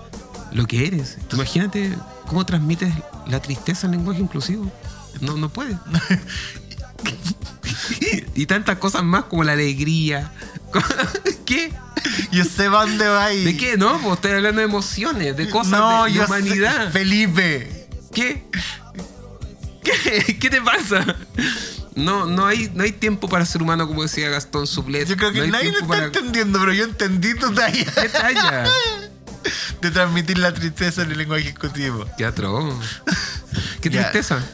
[0.52, 1.18] lo que eres.
[1.32, 1.94] Imagínate
[2.26, 2.92] cómo transmites
[3.26, 4.70] la tristeza en lenguaje inclusivo.
[5.20, 5.76] No, no puedes.
[8.34, 10.32] y tantas cosas más como la alegría.
[11.46, 11.72] ¿Qué?
[12.32, 13.76] Yo sé dónde va y- ¿De qué?
[13.76, 16.92] No, pues estoy hablando de emociones, de cosas no, de, de yo sé- humanidad.
[16.92, 17.88] Felipe.
[18.12, 18.44] ¿Qué?
[19.82, 20.36] ¿Qué?
[20.40, 21.04] ¿Qué te pasa?
[21.94, 25.08] No, no hay, no hay tiempo para ser humano, como decía Gastón Suplet.
[25.08, 27.84] Yo creo que no nadie lo está para- entendiendo, pero yo entendí tu talla.
[27.84, 28.64] ¿Qué talla?
[29.80, 32.06] De transmitir la tristeza en el lenguaje ejecutivo.
[32.16, 32.74] Qué atroz.
[33.80, 34.10] Qué Ya.
[34.10, 34.42] tristeza.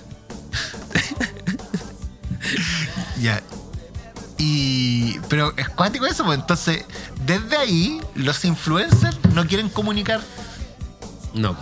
[3.21, 3.43] Ya.
[4.39, 5.19] Y.
[5.29, 6.39] Pero es cuático eso, pues.
[6.39, 6.85] Entonces,
[7.27, 10.21] desde ahí, los influencers no quieren comunicar.
[11.35, 11.57] No.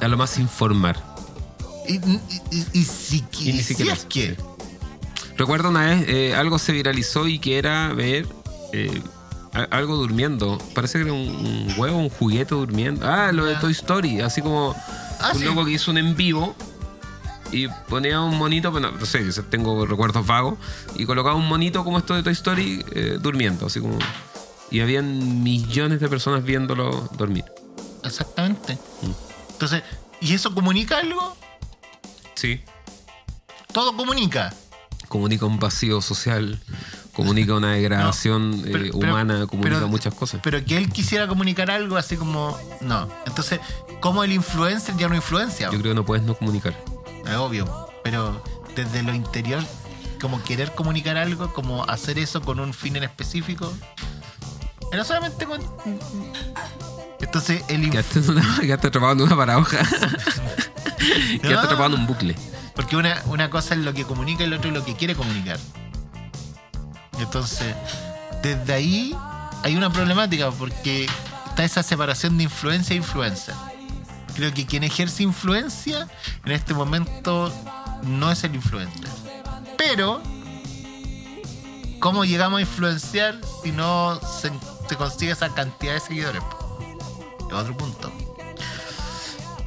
[0.00, 0.96] A lo más informar.
[1.86, 4.36] Y, y- y- y si, Y ni si es que.
[5.36, 8.26] Recuerdo una vez, eh, algo se viralizó y que era ver
[8.72, 9.02] eh,
[9.70, 10.58] algo durmiendo.
[10.74, 13.06] Parece que era un, huevo, un juguete durmiendo.
[13.06, 13.56] Ah, lo de.
[13.56, 14.20] Toy Story.
[14.20, 14.74] Así como
[15.20, 15.44] Ah, un sí.
[15.44, 16.54] loco que hizo un en vivo
[17.52, 20.58] y ponía un monito, pero no, sé, tengo recuerdos vagos,
[20.96, 23.98] y colocaba un monito como esto de Toy Story eh, durmiendo, así como...
[24.70, 27.44] Y habían millones de personas viéndolo dormir.
[28.02, 28.78] Exactamente.
[29.02, 29.10] Mm.
[29.52, 29.82] Entonces,
[30.22, 31.36] ¿y eso comunica algo?
[32.34, 32.62] Sí.
[33.70, 34.54] Todo comunica.
[35.08, 36.58] Comunica un vacío social,
[37.12, 40.40] comunica una degradación No, pero- eh, pero- humana, comunica pero- muchas cosas.
[40.42, 42.58] Pero que él quisiera comunicar algo así como.
[42.80, 43.08] No.
[43.26, 43.60] Entonces,
[44.00, 45.66] ¿cómo el influencer ya no influencia?
[45.70, 46.74] Yo creo que no puedes no comunicar.
[47.26, 47.88] Es obvio.
[48.04, 48.42] Pero
[48.74, 49.62] desde lo interior,
[50.20, 53.72] como querer comunicar algo, como hacer eso con un fin en específico.
[54.92, 55.60] Era solamente con.
[57.20, 59.78] Entonces, el inf- Quedaste, en una- quedaste atrapado en una paradoja.
[61.42, 61.58] No.
[61.58, 62.36] atrapado en un bucle.
[62.76, 65.16] Porque una, una cosa es lo que comunica y la otra es lo que quiere
[65.16, 65.58] comunicar.
[67.22, 67.74] Entonces,
[68.42, 69.16] desde ahí
[69.62, 71.06] hay una problemática porque
[71.48, 73.54] está esa separación de influencia e influencer.
[74.34, 76.08] Creo que quien ejerce influencia
[76.44, 77.52] en este momento
[78.02, 79.08] no es el influencer.
[79.76, 80.22] Pero,
[82.00, 84.50] ¿cómo llegamos a influenciar si no se,
[84.96, 86.42] consigue esa cantidad de seguidores?
[87.48, 88.12] Es otro punto.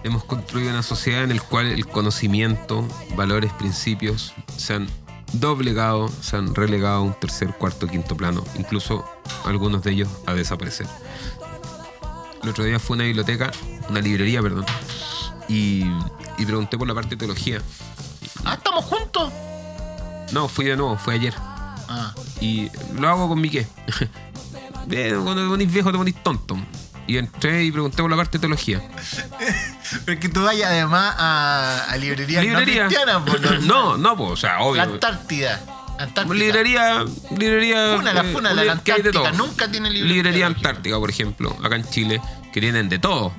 [0.03, 4.87] Hemos construido una sociedad en la cual el conocimiento, valores, principios se han
[5.33, 9.05] doblegado, se han relegado a un tercer, cuarto, quinto plano, incluso
[9.45, 10.87] algunos de ellos a desaparecer.
[12.43, 13.51] El otro día fue a una biblioteca,
[13.89, 14.65] una librería, perdón,
[15.47, 15.83] y,
[16.37, 17.61] y pregunté por la parte de teología.
[18.43, 19.31] Ah, estamos juntos.
[20.31, 21.33] No, fui de nuevo, fue ayer.
[21.87, 23.67] Ah, Y lo hago con mi qué.
[24.91, 26.55] Eh, Cuando te ponís viejo te ponís tonto.
[27.07, 28.81] Y entré y pregunté por la parte de teología.
[30.05, 32.89] pero que tú vayas además a, a librerías librería.
[33.05, 34.81] no no, no, no, pues, o sea, La obvio.
[34.81, 35.61] Antártida.
[35.99, 36.33] Antártica.
[36.35, 37.05] Librería,
[37.37, 37.95] librería.
[37.95, 39.37] Eh, fúnala, la que hay de Antártica.
[39.37, 39.47] todo.
[39.47, 40.45] Nunca tiene librería Librería.
[40.47, 43.33] Antártica, por ejemplo, acá en Chile, que tienen de todo.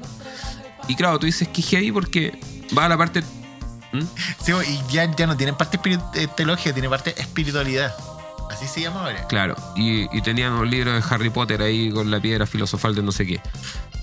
[0.88, 2.38] Y claro, tú dices que es heavy porque
[2.76, 3.22] va a la parte.
[3.92, 4.02] ¿Mm?
[4.42, 5.78] Sí, y ya, ya no tienen parte
[6.14, 7.94] eh, teología, tiene parte espiritualidad.
[8.50, 9.26] Así se llama ahora.
[9.28, 13.02] Claro, y, y tenían un libro de Harry Potter ahí con la piedra filosofal de
[13.02, 13.40] no sé qué.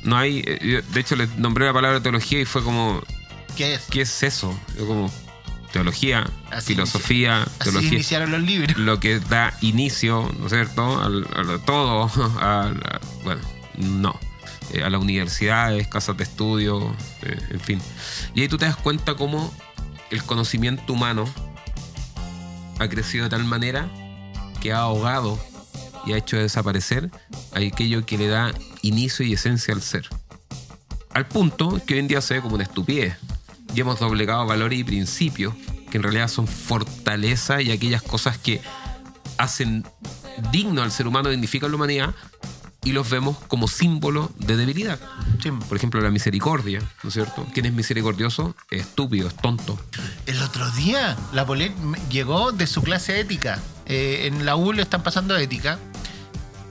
[0.03, 0.43] No hay.
[0.45, 3.01] eh, De hecho, le nombré la palabra teología y fue como.
[3.55, 3.81] ¿Qué es?
[3.89, 4.57] ¿Qué es eso?
[4.77, 5.11] Yo como.
[5.71, 7.93] Teología, Así filosofía, Así teología.
[7.93, 8.77] iniciaron los libros.
[8.77, 12.03] lo que da inicio, ¿no es cierto?, al, a todo,
[12.39, 13.41] a, la- bueno,
[13.77, 14.19] no,
[14.71, 17.81] eh, a las universidades, casas de estudio, eh, en fin.
[18.35, 19.51] Y ahí tú te das cuenta cómo
[20.11, 21.25] el conocimiento humano
[22.79, 23.89] ha crecido de tal manera
[24.63, 25.37] que ha ahogado
[26.05, 27.11] y ha hecho desaparecer
[27.53, 30.07] aquello que le da inicio y esencia al ser.
[31.13, 33.17] Al punto que hoy en día se ve como una estupidez.
[33.75, 35.53] Y hemos doblegado valores y principios
[35.91, 38.61] que en realidad son fortaleza y aquellas cosas que
[39.37, 39.83] hacen
[40.53, 42.15] digno al ser humano, dignifican la humanidad
[42.83, 44.99] y los vemos como símbolo de debilidad.
[45.41, 45.51] Sí.
[45.51, 47.45] Por ejemplo, la misericordia, ¿no es cierto?
[47.53, 48.55] ¿Quién es misericordioso?
[48.69, 49.79] Es estúpido, es tonto.
[50.25, 51.73] El otro día, la Polet
[52.09, 53.59] llegó de su clase de ética.
[53.85, 55.79] Eh, en la U le están pasando ética.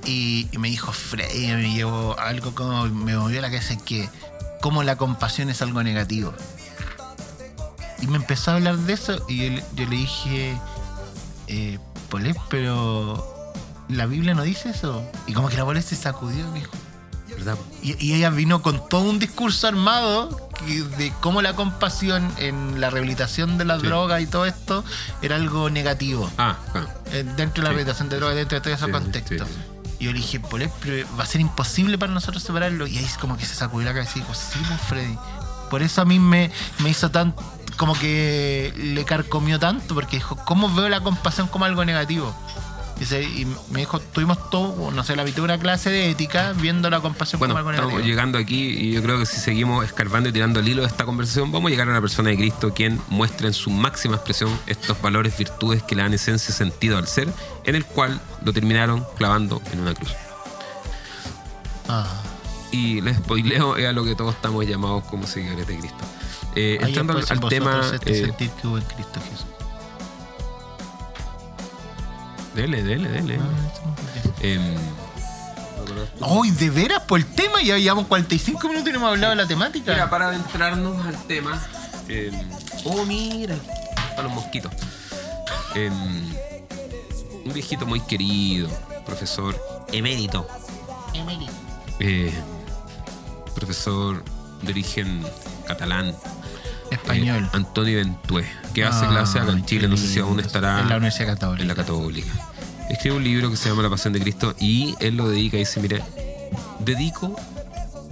[0.05, 4.09] Y, y me dijo, Frey, me llevó algo como me movió la cabeza que
[4.61, 6.35] como la compasión es algo negativo.
[8.01, 10.59] Y me empezó a hablar de eso y yo, le- yo le dije,
[11.47, 11.79] eh,
[12.11, 13.32] Polet, pero
[13.97, 15.05] la Biblia no dice eso.
[15.27, 16.71] Y como que la Polet se sacudió dijo,
[17.29, 17.57] ¿Verdad?
[17.83, 20.51] Y, y ella vino con todo un discurso armado
[20.99, 23.87] de cómo la compasión en la rehabilitación de las Sí.
[23.87, 24.85] drogas y todo esto
[25.23, 26.31] era algo negativo.
[26.39, 26.87] Ah, ah.
[27.07, 27.75] eh, dentro de la Sí.
[27.77, 29.45] rehabilitación de drogas, dentro de todo ese Sí, contexto.
[29.99, 32.87] Y yo le dije, "Polé, pero va a ser imposible para nosotros separarlo.
[32.87, 35.17] Y ahí es como que se sacudió la cabeza y dijo, sí, pues, Freddy.
[35.71, 37.35] Por eso a mí me, me hizo tan,
[37.79, 42.35] como que le carcomió tanto, porque dijo, ¿cómo veo la compasión como algo negativo?
[42.99, 46.53] Dice, y me dijo, tuvimos todo, no sé, la mitad de una clase de ética
[46.53, 49.85] viendo la compasión Bueno, como algo estamos llegando aquí y yo creo que si seguimos
[49.85, 52.37] escarbando y tirando el hilo de esta conversación, vamos a llegar a la persona de
[52.37, 56.55] Cristo, quien muestra en su máxima expresión estos valores, virtudes que le dan esencia y
[56.55, 57.29] sentido al ser,
[57.65, 60.13] en el cual lo terminaron clavando en una cruz.
[61.89, 62.07] Ah,
[62.71, 66.05] Y les spoileo, es a lo que todos estamos llamados como seguidores de Cristo.
[66.55, 67.81] Eh, entrando al, al tema.
[67.93, 69.47] este eh, sentir que hubo en Cristo Jesús.
[72.55, 73.39] Dele, dele, dele.
[76.21, 77.03] ¡Ay, de veras!
[77.03, 79.93] Por el tema, ya llevamos 45 minutos y no hemos hablado de la temática.
[79.93, 81.61] Mira, para adentrarnos al tema.
[82.09, 82.33] em,
[82.85, 83.57] oh, mira.
[84.17, 84.73] A los mosquitos.
[85.75, 85.93] Em,
[87.45, 88.69] un viejito muy querido,
[89.05, 89.59] profesor
[89.93, 90.47] emérito.
[92.01, 92.33] eh,
[93.55, 94.23] profesor
[94.63, 95.23] de origen
[95.67, 96.15] catalán.
[96.91, 97.45] Español.
[97.45, 100.41] eh, Antonio Ventué, que hace Ah, clase acá en qué Chile, no sé si aún
[100.41, 101.63] estará En la Universidad Católica.
[101.63, 102.33] en la Católica.
[102.91, 105.61] Escribe un libro que se llama La Pasión de Cristo y él lo dedica y
[105.61, 106.03] dice, mire,
[106.81, 107.35] dedico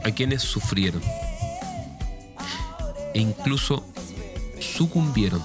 [0.05, 1.03] a quienes sufrieron
[3.13, 3.85] e incluso
[4.61, 5.43] sucumbieron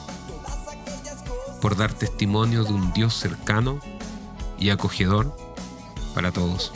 [1.61, 3.79] por dar testimonio de un Dios cercano
[4.59, 5.35] y acogedor
[6.13, 6.71] para todos,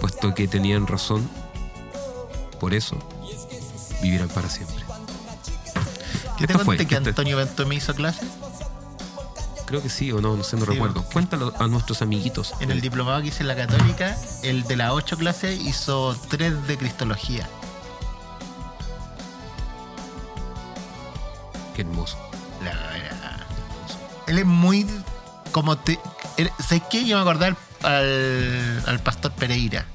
[0.00, 1.28] puesto que tenían razón,
[2.60, 2.96] por eso
[4.02, 4.81] vivirán para siempre.
[6.46, 8.26] ¿Qué te conté que Antonio Bento me hizo clase?
[9.66, 11.02] Creo que sí o no, no sé, no Sí, recuerdo.
[11.04, 12.52] Cuéntalo a nuestros amiguitos.
[12.60, 16.66] En el diplomado que hice en la Católica, el de las 8 clases hizo 3
[16.66, 17.48] de Cristología.
[21.74, 22.18] Qué hermoso.
[22.62, 23.36] La verdad.
[24.26, 24.86] Él es muy.
[25.52, 25.98] Como te.
[26.36, 27.06] él- ¿Sabes qué?
[27.06, 29.86] Yo me acordé al, al, al pastor Pereira.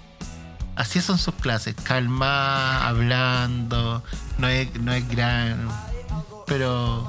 [0.76, 1.76] Así son sus clases.
[1.84, 4.04] Calma, hablando.
[4.38, 5.68] No es, no es gran.
[6.48, 7.08] Pero.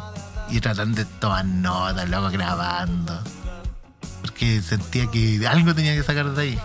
[0.50, 3.22] Y tratando de tomar notas, luego grabando.
[4.22, 6.60] Porque sentía que algo tenía que sacar de ahí.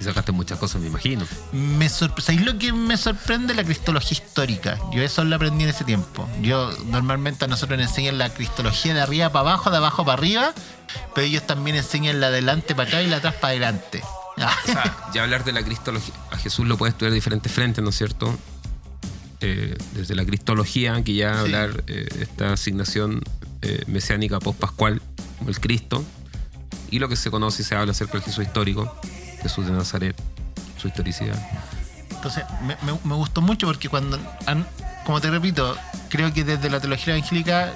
[0.00, 1.24] Y sacaste muchas cosas, me imagino.
[1.52, 3.54] Me ¿Sabéis lo que me sorprende?
[3.54, 4.78] La cristología histórica.
[4.92, 6.28] Yo eso lo aprendí en ese tiempo.
[6.40, 10.18] Yo normalmente a nosotros nos enseñan la cristología de arriba para abajo, de abajo para
[10.18, 10.52] arriba,
[11.14, 14.02] pero ellos también enseñan la de adelante para atrás y la de atrás para adelante.
[14.36, 17.84] O sea, ya hablar de la cristología, a Jesús lo puede estudiar de diferentes frentes,
[17.84, 18.36] ¿no es cierto?
[19.42, 21.40] Eh, desde la cristología, que ya Sí.
[21.40, 23.22] hablar eh, esta asignación
[23.62, 25.02] eh, mesiánica post-pascual,
[25.38, 26.04] como el Cristo,
[26.90, 28.94] y lo que se conoce y se habla acerca del Jesús histórico,
[29.42, 30.14] Jesús de Nazaret,
[30.80, 31.36] su historicidad.
[32.10, 34.66] Entonces, me, me- me gustó mucho porque cuando, han-
[35.04, 35.76] como te repito,
[36.08, 37.72] creo que desde la teología evangélica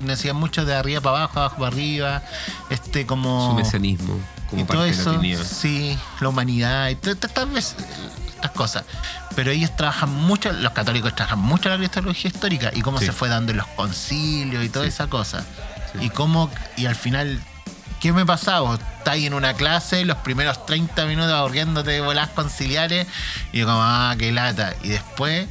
[0.00, 2.22] enseñan mucho de arriba para abajo, abajo para arriba,
[2.70, 3.50] este como...
[3.50, 4.18] Su mesianismo,
[4.50, 4.90] como y parte todo de
[5.22, 7.76] la eso, sí, la humanidad y todas estas, veces-
[8.44, 8.84] estas cosas.
[9.34, 13.06] Pero ellos trabajan mucho, los católicos trabajan mucho la cristología histórica y cómo Sí.
[13.06, 14.90] se fue dando en los concilios y toda Sí.
[14.90, 15.44] esa cosa.
[15.92, 15.98] Sí.
[16.06, 17.40] Y cómo, y al final,
[18.00, 18.74] ¿qué me pasaba?
[18.74, 23.06] Estás ahí en una clase, los primeros 30 minutos aburriéndote de bolas conciliares,
[23.52, 24.74] y yo como, ah, qué lata.
[24.82, 25.46] Y después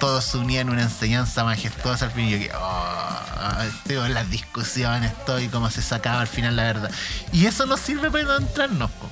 [0.00, 2.26] todos se unían en una enseñanza majestuosa al fin.
[2.28, 6.62] Y yo que, oh, estoy en las discusiones, estoy cómo se sacaba al final la
[6.64, 6.90] verdad.
[7.32, 9.10] Y eso nos sirve para entrarnos po,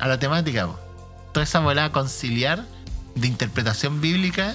[0.00, 0.66] a la temática.
[0.66, 0.80] po.
[1.36, 2.64] Toda esa volada conciliar
[3.14, 4.54] de interpretación bíblica.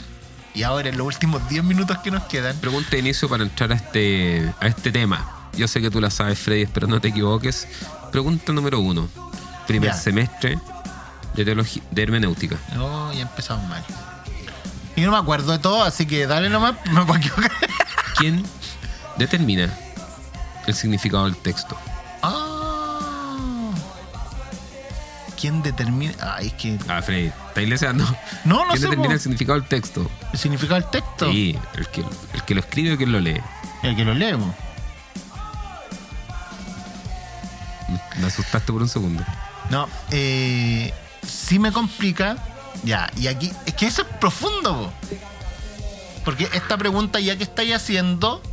[0.56, 3.72] Y ahora en los últimos 10 minutos que nos quedan, Pregunta de inicio para entrar
[3.72, 5.24] a este, a este tema.
[5.56, 7.68] Yo sé que tú la sabes, Freddy, pero no te equivoques.
[8.12, 9.08] Pregunta número uno.
[9.68, 9.96] Primer Ya.
[9.96, 10.58] semestre
[11.36, 12.58] de, teología, de hermenéutica.
[12.80, 13.84] Oh, ya empezamos mal.
[14.96, 17.52] Y no me acuerdo de todo, así que dale nomás, me puedo equivocar.
[18.18, 18.44] ¿Quién
[19.20, 19.72] determina
[20.66, 21.78] el significado del texto?
[25.42, 26.14] ¿Quién determina?
[26.22, 26.78] Ay, es que.
[26.88, 28.06] Ah, Freddy, ¿está iglesiando?
[28.46, 28.86] No, no ¿Quién sé.
[28.86, 29.14] determina po.
[29.16, 30.12] el significado del texto?
[30.32, 31.32] ¿El significado del texto?
[31.32, 32.02] Sí, el que,
[32.36, 33.42] el que lo escribe o quien lo lee.
[33.82, 34.54] El que lo leemos.
[38.20, 39.24] Me asustaste por un segundo.
[39.72, 40.94] No, eh,
[41.28, 42.38] sí me complica.
[42.84, 43.52] Ya, y aquí.
[43.66, 45.18] Es que eso es profundo, po.
[46.24, 48.44] Porque esta pregunta ya que estáis haciendo.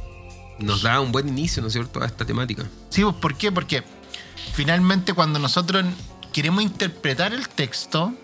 [0.59, 2.64] Nos da un buen inicio, ¿no es cierto?, a esta temática.
[2.89, 3.53] Sí, pues, ¿por qué?
[3.53, 3.84] Porque
[4.55, 5.84] finalmente cuando nosotros
[6.39, 8.14] queremos interpretar el texto,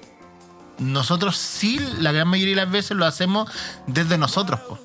[0.78, 3.50] nosotros sí, la gran mayoría de las veces lo hacemos
[3.88, 4.78] desde nosotros, po.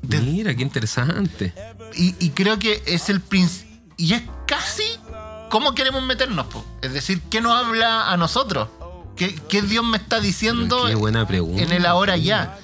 [0.00, 1.52] Mira, qué interesante.
[1.94, 3.76] Y, y creo que es el principio.
[3.98, 4.82] Y es casi
[5.50, 6.64] cómo queremos meternos, po.
[6.80, 8.70] Es decir, ¿qué nos habla a nosotros?
[9.14, 11.62] ¿Qué, qué Dios me está diciendo Qué buena pregunta.
[11.62, 12.58] en el ahora ya?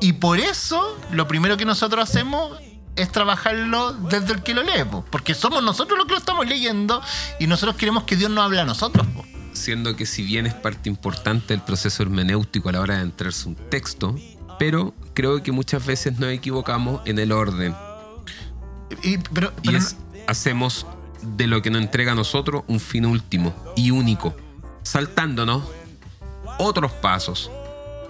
[0.00, 2.58] Y por eso, lo primero que nosotros hacemos
[2.96, 5.04] es trabajarlo desde el que lo lee, po.
[5.10, 7.02] porque somos nosotros los que lo estamos leyendo
[7.40, 9.06] y nosotros queremos que Dios nos hable a nosotros.
[9.08, 9.24] po.
[9.52, 13.48] siendo que si bien es parte importante del proceso hermenéutico a la hora de entrarse
[13.48, 14.14] un texto,
[14.58, 17.74] pero creo que muchas veces nos equivocamos en el orden.
[19.02, 20.86] Y, pero, Y pero es, hacemos
[21.22, 24.36] de lo que nos entrega a nosotros un fin último y único,
[24.82, 25.64] saltándonos
[26.58, 27.50] otros pasos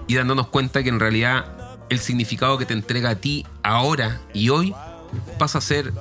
[0.07, 1.54] y dándonos cuenta que en realidad
[1.89, 4.73] el significado que te entrega a ti ahora y hoy
[5.37, 5.93] pasa a ser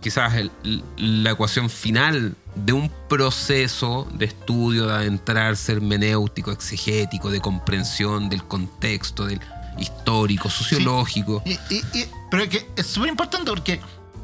[0.00, 0.50] quizás el-
[0.96, 8.44] la ecuación final de un proceso de estudio, de adentrarse hermenéutico, exegético, de comprensión del
[8.44, 9.40] contexto, del
[9.78, 13.80] histórico, sociológico, y- y- y- pero es que es súper importante porque.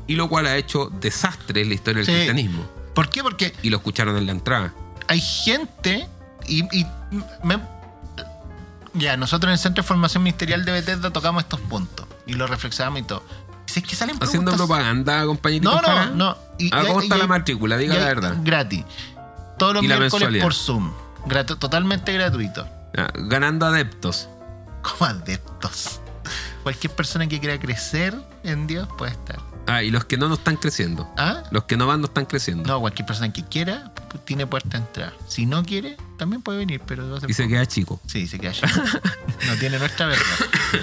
[0.07, 2.13] y lo cual ha hecho desastre en la historia del Sí.
[2.13, 2.65] cristianismo.
[2.95, 3.23] ¿Por qué?
[3.23, 4.75] Porque Y lo escucharon en la entrada.
[5.09, 6.07] hay gente
[6.47, 6.87] y, y
[7.45, 7.59] me-
[8.95, 12.49] ya nosotros en el Centro de Formación Ministerial de Bethesda tocamos estos puntos y los
[12.51, 13.25] reflexionamos y todo.
[13.67, 15.71] Si es que salen Haciendo preguntas- propaganda, compañerito.
[15.71, 16.37] No, no, no.
[16.59, 17.77] Y- Ah, ¿Cómo y- está y- la matrícula?
[17.79, 18.37] Diga la verdad.
[18.43, 18.85] Gratis.
[19.59, 20.93] Todos los ¿Y la miércoles por Zoom.
[21.27, 22.67] Gratu- totalmente gratuito.
[22.97, 24.29] Ah, ganando adeptos.
[24.83, 26.01] Como adeptos.
[26.63, 29.41] Cualquier persona que quiera crecer en Dios puede estar.
[29.67, 31.09] Ah, y los que no no están creciendo.
[31.17, 31.45] ¿Ah?
[31.51, 32.67] Los que no van no están creciendo.
[32.69, 33.93] No, cualquier persona que quiera
[34.25, 35.15] tiene puerta de entrar.
[35.29, 38.01] Si no quiere, también puede venir, pero a ser Y se queda chico.
[38.07, 38.61] Sí, se queda allí.
[39.47, 40.25] no tiene nuestra verdad.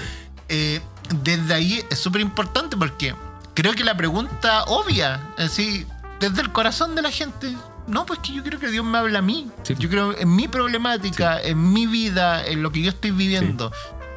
[0.52, 0.80] Eh,
[1.22, 3.14] desde ahí es súper importante porque
[3.54, 5.86] creo que la pregunta obvia, así,
[6.18, 7.56] desde el corazón de la gente,
[7.86, 9.48] no, pues que yo creo que Dios me habla a mí.
[9.62, 9.76] Sí.
[9.78, 13.70] Yo creo en mi problemática, en mi vida, en lo que yo estoy viviendo.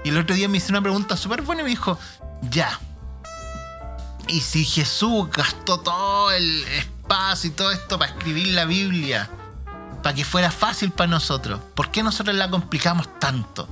[0.03, 1.97] Y el otro día me hizo una pregunta súper buena y me dijo,
[2.49, 2.79] ya.
[4.27, 9.29] Y si Jesús gastó todo el espacio y todo esto para escribir la Biblia,
[10.01, 13.67] para que fuera fácil para nosotros, ¿por qué nosotros la complicamos tanto?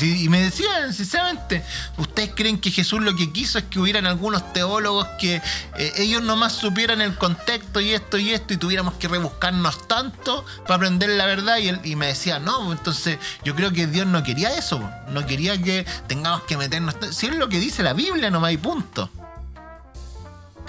[0.00, 1.64] Y me decían, sinceramente,
[1.96, 5.36] ¿ustedes creen que Jesús lo que quiso es que hubieran algunos teólogos que
[5.78, 10.44] eh, ellos nomás supieran el contexto y esto y esto y tuviéramos que rebuscarnos tanto
[10.64, 11.56] para aprender la verdad?
[11.84, 14.78] Y, me decía, no, entonces yo creo que Dios no quería eso,
[15.08, 16.94] no quería que tengamos que meternos...
[17.10, 19.10] Si es lo que dice la Biblia nomás y punto.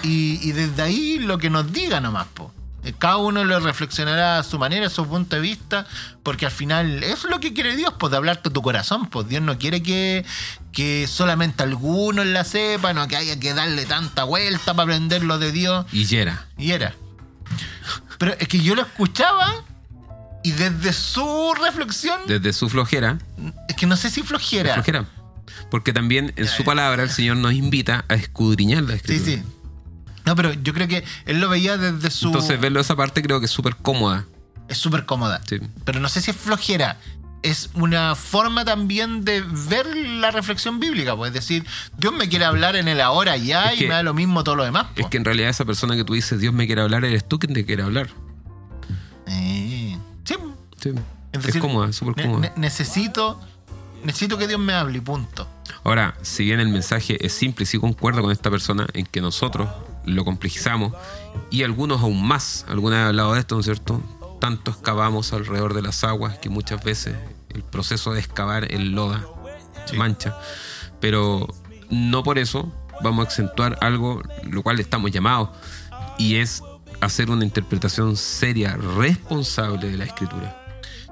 [0.02, 2.52] Y, y desde ahí lo que nos diga nomás, po.
[2.82, 5.86] Eh, Cada uno lo reflexionará a su manera, a su punto de vista,
[6.22, 9.06] porque al final eso es lo que quiere Dios, pues de hablarte a tu corazón,
[9.10, 10.24] pues Dios no quiere que,
[10.72, 15.38] que solamente algunos la sepan o que haya que darle tanta vuelta para aprender lo
[15.38, 15.84] de Dios.
[15.92, 16.46] Y Yera.
[16.56, 16.94] Y era.
[18.18, 19.64] Pero es que yo lo escuchaba
[20.42, 23.18] y desde su reflexión, Desde su flojera.
[23.68, 24.74] es que no sé si flojera.
[24.74, 25.04] Flojera.
[25.70, 29.36] Porque también en su palabra el Señor nos invita a escudriñar la Sí, escritura.
[29.36, 29.42] sí.
[30.30, 32.28] No, pero yo creo que él lo veía desde su...
[32.28, 34.26] Entonces verlo esa parte creo que es súper cómoda.
[34.68, 35.40] es súper cómoda.
[35.48, 35.58] Sí.
[35.84, 36.98] Pero no sé si es flojera.
[37.42, 41.16] Es una forma también de ver la reflexión bíblica.
[41.16, 41.64] Pues es decir,
[41.98, 44.44] Dios me quiere hablar en el ahora ya Es y que- me da lo mismo
[44.44, 44.86] todo lo demás.
[44.94, 45.10] Es po.
[45.10, 47.52] que en realidad esa persona que tú dices, Dios me quiere hablar, eres tú quien
[47.54, 48.08] te quiere hablar.
[49.26, 50.34] Eh, sí.
[50.80, 50.88] Sí.
[51.32, 52.40] Es Es, decir, cómoda, súper cómoda.
[52.40, 53.40] ne- necesito,
[54.04, 55.48] necesito que Dios me hable y punto.
[55.84, 59.68] Ahora, si bien el mensaje es simple, sí concuerdo con esta persona en que nosotros
[60.04, 60.92] lo complejizamos
[61.50, 64.02] y algunos aún más, alguna vez he hablado de esto, ¿no es cierto?
[64.40, 67.16] Tanto excavamos alrededor de las aguas que muchas veces
[67.50, 69.26] el proceso de excavar el loda
[69.96, 70.36] mancha,
[71.00, 71.48] pero
[71.90, 72.72] no por eso
[73.02, 75.50] vamos a acentuar algo lo cual estamos llamados
[76.18, 76.62] y es
[77.00, 80.56] hacer una interpretación seria, responsable de la escritura.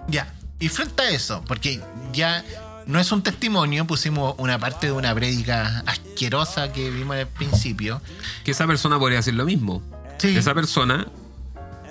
[0.07, 0.33] Ya.
[0.61, 1.81] Y frente a eso, porque
[2.13, 2.45] ya
[2.89, 8.01] no es un testimonio, pusimos una parte de una prédica asquerosa que vimos al principio.
[8.45, 9.83] que esa persona podría decir lo mismo.
[10.17, 10.35] Sí.
[10.35, 11.07] Esa persona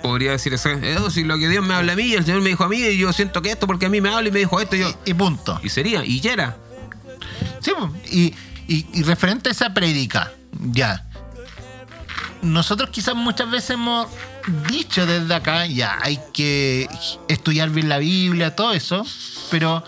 [0.02, 2.48] podría decir, eso, "Eh, si lo que Dios me habla a mí, el Señor me
[2.48, 4.40] dijo a mí, y yo siento que esto porque a mí me habla y me
[4.40, 4.92] dijo esto, y yo...
[5.04, 5.60] Y, punto.
[5.62, 6.56] Y sería, y ya era.
[7.60, 7.92] Sí, po.
[8.10, 8.34] y,
[8.66, 10.32] y, y referente a esa prédica,
[10.72, 11.06] ya.
[12.42, 14.08] Nosotros quizás muchas veces hemos
[14.68, 16.88] dicho desde acá, ya, hay que
[17.28, 19.04] estudiar bien la Biblia, todo eso,
[19.50, 19.84] pero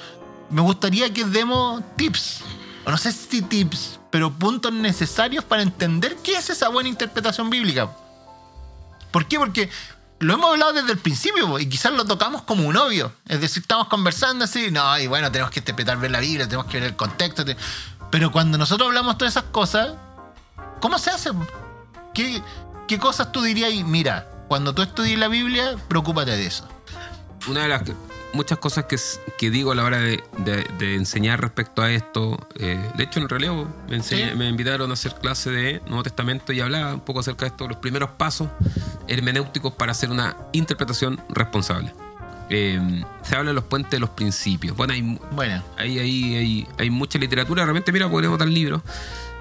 [0.51, 2.41] me gustaría que demos tips,
[2.87, 7.91] no sé si tips, pero puntos necesarios para entender qué es esa buena interpretación bíblica.
[9.11, 9.39] ¿Por qué?
[9.39, 9.71] Porque
[10.19, 13.13] lo hemos hablado desde el principio y quizás lo tocamos como un obvio.
[13.29, 16.67] Es decir, estamos conversando así, no, y bueno, tenemos que interpretar bien la Biblia, tenemos
[16.67, 17.45] que ver el contexto.
[17.45, 17.57] te-
[18.11, 19.93] Pero cuando nosotros hablamos todas esas cosas,
[20.81, 21.31] ¿cómo se hace?
[22.15, 22.43] ¿Qué,
[22.89, 23.73] qué cosas tú dirías?
[23.87, 26.69] Mira, cuando tú estudies la Biblia, preocúpate de eso.
[27.49, 27.83] Una de las
[28.33, 28.97] muchas cosas que,
[29.39, 33.19] que digo a la hora de, de- de enseñar respecto a esto, eh, de hecho
[33.19, 34.37] en el relevo me, enseñé- Sí.
[34.37, 37.67] me invitaron a hacer clase de Nuevo Testamento y hablaba un poco acerca de esto,
[37.69, 38.49] los primeros pasos
[39.09, 41.93] hermenéuticos para hacer una interpretación responsable.
[42.53, 42.81] Eh,
[43.23, 44.77] se habla de los puentes de los principios.
[44.77, 45.03] Bueno, hay,
[45.33, 47.63] Bueno, hay, hay, hay, hay mucha literatura.
[47.65, 48.83] Realmente, mira, podríamos dar libros.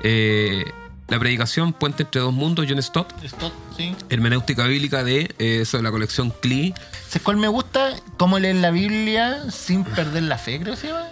[0.03, 0.63] Eh,
[1.09, 3.11] la predicación, Puente entre dos mundos, John Stott.
[3.23, 3.95] esto, sí.
[4.09, 6.73] Hermenéutica bíblica de, eh, eso de la colección Klee.
[7.07, 7.95] ¿Sabes cuál me gusta?
[8.17, 11.07] Cómo leer la Biblia sin perder la fe, creo que se llama.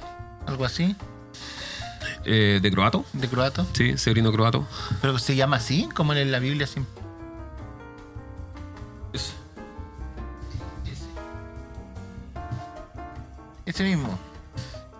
[0.45, 0.95] Algo así,
[2.25, 3.05] eh, de Croato.
[3.13, 3.65] de croato.
[3.73, 4.67] Sí, Severino Croato.
[5.01, 6.85] Pero se llama así, como leer la Biblia sin.
[13.65, 14.17] Ese mismo.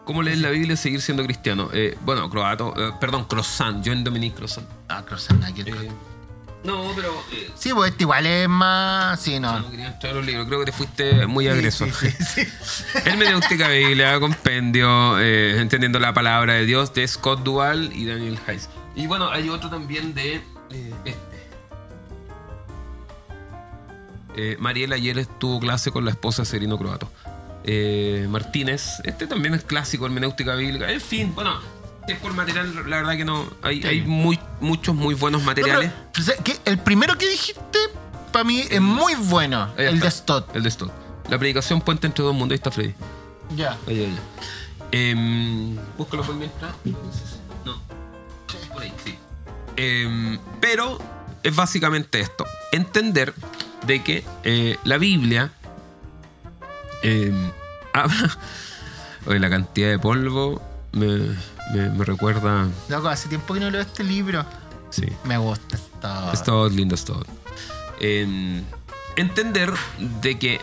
[0.04, 1.70] ¿Cómo leer la Biblia y seguir siendo cristiano?
[1.74, 4.68] Eh, bueno, croato, eh, perdón, Croissant, John Dominique Croissant.
[4.90, 5.92] Ah, el Eh,
[6.64, 9.22] no, pero eh, Sí, pues este igual es más.
[9.22, 9.60] Sí, no.
[9.60, 11.92] no quería entrar a los libros, creo que te fuiste muy agresor.
[11.92, 13.00] Sí, sí, sí.
[13.06, 18.70] Hermenéutica Biblia, compendio, eh, entendiendo la palabra de Dios, de Scott Duval y Daniel Hayes.
[18.96, 21.28] Y bueno, hay otro también de eh, este.
[24.36, 27.10] Eh, Mariela ayer tuvo clase con la esposa de Serino Croato.
[27.64, 30.92] Eh, Martínez, este también es clásico, hermenéutica bíblica.
[30.92, 31.60] En fin, bueno,
[32.16, 33.46] por material, la verdad que no.
[33.62, 33.88] Hay, Sí.
[33.88, 35.92] hay muy, muchos muy buenos No, materiales.
[36.14, 36.58] pero, ¿sabes qué?
[36.66, 37.78] el primero que dijiste,
[38.32, 39.64] para mí, es muy bueno.
[39.78, 40.56] Ahí el está, de Stott.
[40.56, 40.92] El de Stott.
[41.30, 42.52] La predicación puente entre dos mundos.
[42.54, 42.94] Ahí está Freddy.
[43.56, 43.78] Ya.
[43.88, 44.20] Ahí, ahí, ahí.
[44.92, 46.74] Em, búscalo por mientras.
[47.66, 47.82] No.
[48.74, 49.18] Por ahí, sí.
[49.76, 50.98] Em, pero
[51.44, 52.46] es básicamente esto.
[52.72, 53.34] Entender
[53.86, 55.52] de que eh, la Biblia
[57.04, 57.52] em,
[57.94, 58.38] habla...
[59.26, 60.62] Oye, la cantidad de polvo
[60.94, 61.36] me,
[61.74, 62.68] me- me recuerda...
[62.90, 64.46] Loco, hace tiempo que no leo este libro.
[64.90, 65.06] Sí.
[65.24, 66.32] Me gusta esto.
[66.34, 67.26] Es todo lindo, es todo.
[68.00, 68.62] Eh,
[69.16, 69.74] entender
[70.22, 70.62] de que,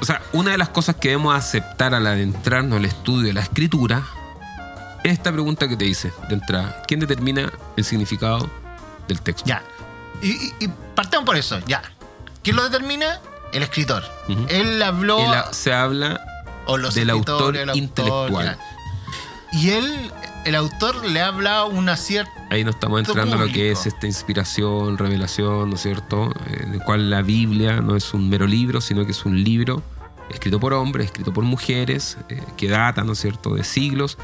[0.00, 3.40] o sea, una de las cosas que debemos aceptar al adentrarnos al estudio de la
[3.42, 4.02] escritura
[5.04, 6.82] es esta pregunta que te hice de entrada.
[6.88, 8.48] ¿Quién determina el significado
[9.06, 9.44] del texto?
[9.46, 9.62] Ya.
[10.22, 11.82] Y, y, y partamos por eso, ya.
[12.42, 13.20] ¿Quién lo determina?
[13.52, 14.02] El escritor.
[14.48, 15.18] Él habló.
[15.52, 16.20] Se habla
[16.66, 18.44] o los del autor el autor, intelectual.
[18.46, 18.58] ya.
[19.52, 20.12] Y él,
[20.44, 22.30] el autor, le habla una cierta.
[22.50, 26.30] Ahí no estamos entrando a lo que es esta inspiración, revelación, ¿no es cierto?
[26.48, 29.42] Eh, En el cual la Biblia no es un mero libro, sino que es un
[29.42, 29.82] libro
[30.30, 34.18] escrito por hombres, escrito por mujeres, eh, que data, ¿no es cierto?, de siglos,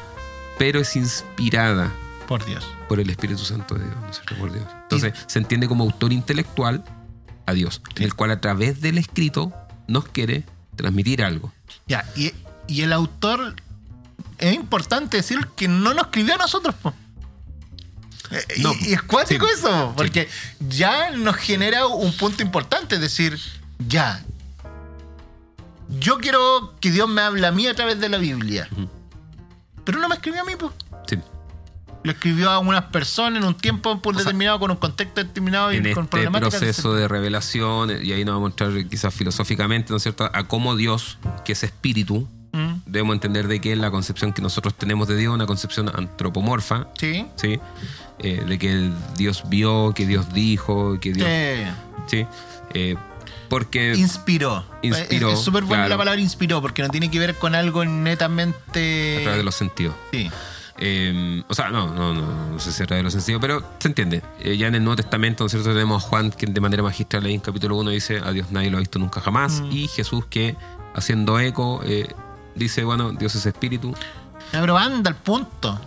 [0.57, 1.91] pero es inspirada
[2.27, 2.65] Por Dios.
[2.87, 4.35] por el Espíritu Santo de Dios, ¿no es cierto?
[4.37, 4.65] Por Dios.
[4.83, 6.83] Entonces, se entiende como autor intelectual
[7.45, 9.51] a Dios, el cual a través del escrito
[9.87, 10.43] nos quiere
[10.75, 11.51] transmitir algo.
[11.87, 12.05] Ya.
[12.15, 12.31] Y,
[12.67, 13.55] y el autor.
[14.41, 16.93] Es importante decir que no nos escribió a nosotros, po.
[18.31, 18.45] Eh,
[18.81, 19.93] y- es cuático sí, eso, sí.
[19.95, 20.29] porque
[20.67, 23.39] ya nos genera un punto importante, es decir,
[23.87, 24.23] ya.
[25.99, 28.69] Yo quiero que Dios me hable a mí a través de la Biblia.
[29.83, 30.71] Pero no me escribió a mí, pues.
[31.07, 31.17] Sí.
[32.03, 35.77] Lo escribió a unas personas en un tiempo por determinado, con un contexto determinado y
[35.77, 36.59] en con este problemáticas.
[36.59, 40.47] proceso de revelación, y ahí nos vamos a mostrar quizás filosóficamente, ¿no es cierto?, a
[40.47, 45.07] cómo Dios, que es espíritu, Mm, debemos entender de que la concepción que nosotros tenemos
[45.07, 47.25] de Dios es una concepción antropomorfa, Sí.
[47.35, 47.59] ¿sí?
[48.19, 51.27] Eh, de que Dios vio, que Dios dijo, que Dios...
[51.29, 51.71] Eh,
[52.07, 52.25] ¿sí?
[52.73, 52.95] Eh,
[53.49, 53.93] porque...
[53.95, 54.63] inspiró.
[54.81, 55.89] Inspiró, Es- súper buena claro.
[55.89, 59.17] la palabra inspiró, porque no tiene que ver con algo netamente.
[59.19, 59.95] a través de los sentidos.
[60.11, 60.29] Sí.
[60.83, 63.63] Eh, o sea, no, no, no, no sé si a través de los sentidos, pero
[63.79, 64.23] se entiende.
[64.39, 65.69] Eh, ya en el Nuevo Testamento, ¿no es cierto?
[65.73, 68.71] Tenemos a Juan que de manera magistral ahí en capítulo 1 dice, a Dios nadie
[68.71, 69.61] lo ha visto nunca jamás.
[69.61, 69.71] Mm.
[69.71, 70.55] Y Jesús que,
[70.95, 72.07] haciendo eco, eh,
[72.55, 73.93] dice, bueno, Dios es espíritu,
[74.51, 75.79] pero anda al punto.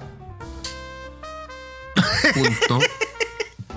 [2.35, 2.79] punto.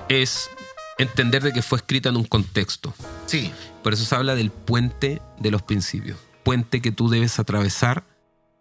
[0.08, 0.50] es
[0.98, 2.94] entender de que fue escrita en un contexto.
[3.26, 3.52] Sí.
[3.82, 6.18] Por eso se habla del puente de los principios.
[6.42, 8.04] Puente que tú debes atravesar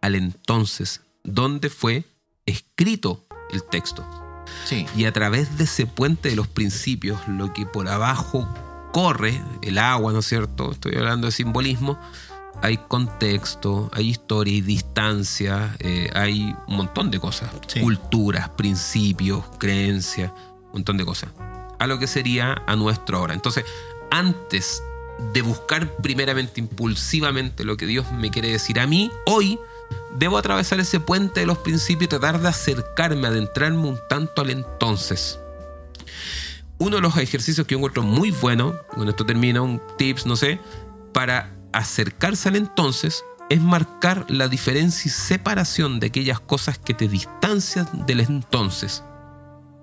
[0.01, 2.05] al entonces, donde fue
[2.45, 4.05] escrito el texto.
[4.65, 4.85] Sí.
[4.95, 8.47] Y a través de ese puente de los principios, lo que por abajo
[8.91, 10.71] corre, el agua, ¿no es cierto?
[10.71, 11.99] Estoy hablando de simbolismo.
[12.61, 17.49] Hay contexto, hay historia, hay distancia, eh, hay un montón de cosas.
[17.67, 17.79] Sí.
[17.79, 20.31] Culturas, principios, creencias,
[20.65, 21.29] un montón de cosas.
[21.79, 23.33] A lo que sería a nuestra hora.
[23.33, 23.63] Entonces,
[24.09, 24.81] antes
[25.33, 29.59] de buscar primeramente impulsivamente lo que Dios me quiere decir a mí, hoy
[30.15, 34.49] debo atravesar ese puente de los principios y tratar de acercarme, adentrarme un tanto al
[34.49, 35.39] entonces.
[36.79, 40.35] Uno de los ejercicios que yo encuentro muy bueno, con esto termino, un tips, no
[40.35, 40.59] sé,
[41.11, 47.07] para acercarse al entonces es marcar la diferencia y separación de aquellas cosas que te
[47.07, 49.03] distancian del entonces.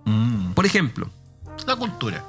[0.05, 0.53] Mm.
[0.53, 1.09] Por ejemplo,
[1.67, 2.23] La cultura.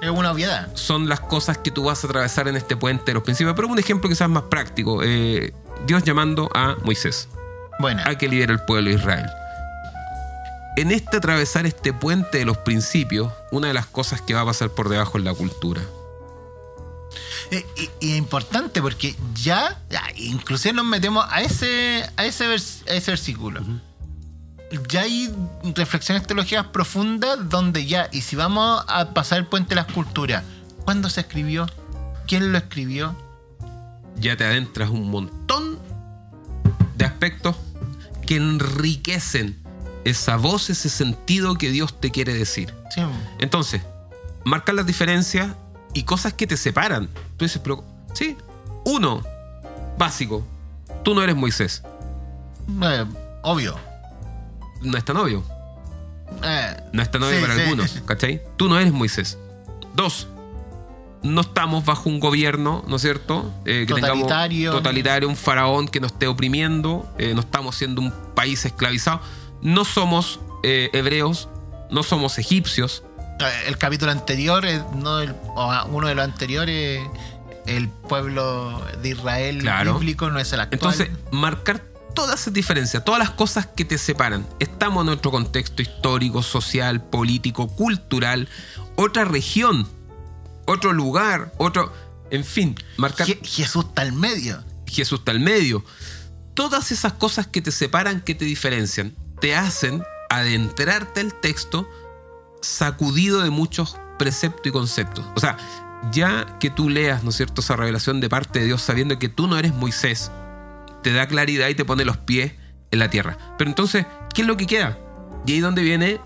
[0.00, 0.68] Es una obviedad.
[0.74, 3.54] son las cosas que tú vas a atravesar en este puente de los principios.
[3.56, 5.00] Pero un ejemplo quizás más práctico.
[5.02, 5.52] eh,
[5.86, 7.28] Dios llamando a Moisés
[7.78, 8.08] Buena.
[8.08, 9.26] a que lidere el pueblo de Israel.
[10.76, 14.44] En este atravesar este puente de los principios, una de las cosas que va a
[14.44, 15.80] pasar por debajo es la cultura.
[17.50, 22.46] Eh, Y, y es importante porque ya, ya, inclusive nos metemos a ese, a ese,
[22.48, 23.62] vers- a ese versículo.
[24.88, 25.32] Ya hay
[25.76, 30.42] reflexiones teológicas profundas donde ya, y si vamos a pasar el puente de la escultura,
[30.84, 31.66] ¿cuándo se escribió?
[32.26, 33.16] ¿Quién lo escribió?
[34.18, 35.78] Ya te adentras un montón
[36.96, 37.54] de aspectos
[38.26, 39.56] que enriquecen
[40.04, 42.74] esa voz, ese sentido que Dios te quiere decir.
[42.92, 43.02] Sí,
[43.38, 43.82] Entonces,
[44.44, 45.54] marcar las diferencias
[45.96, 47.08] y cosas que te separan.
[47.36, 47.82] Tú dices, pero,
[48.12, 48.36] sí,
[48.84, 49.22] uno,
[49.98, 50.44] básico,
[51.02, 51.82] tú no eres Moisés.
[52.82, 53.04] eh,
[53.42, 53.76] obvio.
[54.82, 55.42] No es tan obvio.
[56.42, 57.60] Eh, No es tan obvio sí, para sí.
[57.62, 58.42] algunos, ¿cachai?
[58.56, 59.38] Tú no eres Moisés.
[59.94, 60.28] Dos,
[61.22, 63.50] no estamos bajo un gobierno, ¿no es cierto?
[63.64, 64.72] Eh, que tengamos Totalitario.
[64.72, 69.20] totalitario, un faraón que nos esté oprimiendo, eh, no estamos siendo un país esclavizado,
[69.62, 71.48] no somos eh, hebreos,
[71.90, 73.02] no somos egipcios,
[73.66, 77.02] El capítulo anterior, eh, no el- o a- uno de los anteriores,
[77.66, 79.94] el pueblo de Israel Claro.
[79.98, 80.94] bíblico no es el actual.
[80.94, 81.80] Entonces, marcar
[82.14, 84.46] todas esas diferencias, todas las cosas que te separan.
[84.58, 88.48] Estamos en otro contexto histórico, social, político, cultural,
[88.94, 89.86] otra región,
[90.64, 91.92] otro lugar, otro.
[92.30, 93.26] En fin, marcar.
[93.26, 94.64] Je- Jesús está al medio.
[94.86, 95.84] Jesús está al medio.
[96.54, 101.86] Todas esas cosas que te separan, que te diferencian, te hacen adentrarte al texto
[102.66, 105.24] sacudido de muchos preceptos y conceptos.
[105.34, 105.56] O sea,
[106.12, 109.28] ya que tú leas, ¿no es cierto?, esa revelación de parte de Dios sabiendo que
[109.28, 110.30] tú no eres Moisés,
[111.02, 112.52] te da claridad y te pone los pies
[112.90, 113.36] en la tierra.
[113.58, 114.98] Pero entonces, ¿qué es lo que queda?
[115.46, 116.20] Y ahí donde viene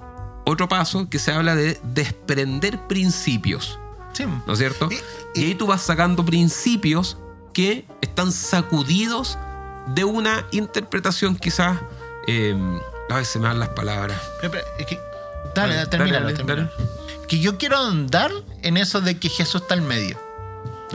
[0.46, 3.78] otro paso que se habla de desprender principios.
[4.12, 4.24] Sí.
[4.24, 4.88] ¿no es cierto?
[4.90, 7.16] Y- Y ahí tú vas sacando principios
[7.54, 9.38] que están sacudidos
[9.94, 11.78] de una interpretación quizás...
[12.26, 12.54] Eh,
[13.08, 14.20] a veces me dan las palabras.
[14.40, 14.98] Pero, pero, es que-
[15.54, 16.70] dale, Dale, termínalo, dale, termínalo.
[17.28, 18.30] Que yo quiero andar
[18.62, 20.18] en eso de que Jesús está al medio.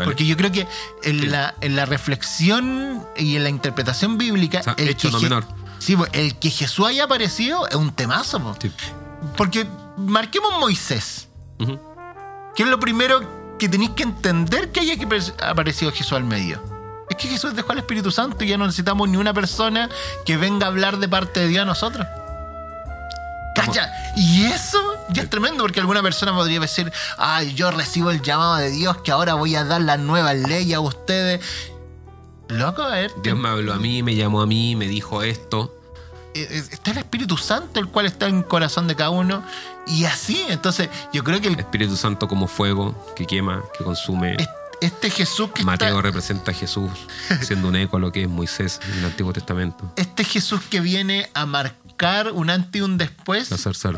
[0.04, 0.68] Porque yo creo que
[1.04, 1.28] en, Sí.
[1.28, 5.22] la, en la reflexión y en la interpretación bíblica, O sea, el, hecho que no
[5.22, 5.46] menor.
[5.80, 8.40] Sí, el que Jesús haya aparecido es un temazo.
[8.42, 8.56] po.
[8.62, 8.72] Sí.
[9.38, 9.66] Porque
[9.98, 11.30] marquemos Moisés.
[12.56, 16.26] ¿Qué es lo primero que tenéis que entender que haya que pare- aparecido Jesús al
[16.26, 16.62] medio?
[17.10, 19.90] Es que Jesús dejó al Espíritu Santo y ya no necesitamos ni una persona
[20.26, 22.06] que venga a hablar de parte de Dios a nosotros.
[23.66, 23.92] ¡Cacha!
[24.16, 28.56] Y eso ya es tremendo porque alguna persona podría decir, ay, yo recibo el llamado
[28.58, 31.42] de Dios que ahora voy a dar las nuevas leyes a ustedes.
[32.50, 35.76] Loco, a ver, Dios me habló a mí, me llamó a mí, me dijo esto.
[36.36, 39.44] eh, eh, está el Espíritu Santo, el cual está en el corazón de cada uno.
[39.88, 44.34] Y así, entonces, yo creo que el- Espíritu Santo como fuego que quema, que consume.
[44.36, 44.50] est-
[44.82, 46.02] este Jesús que Mateo está...
[46.02, 46.92] representa a Jesús,
[47.42, 49.92] siendo un eco a lo que es Moisés en el Antiguo Testamento.
[49.96, 51.76] este Jesús que viene a marcar
[52.34, 53.50] un antes y un después,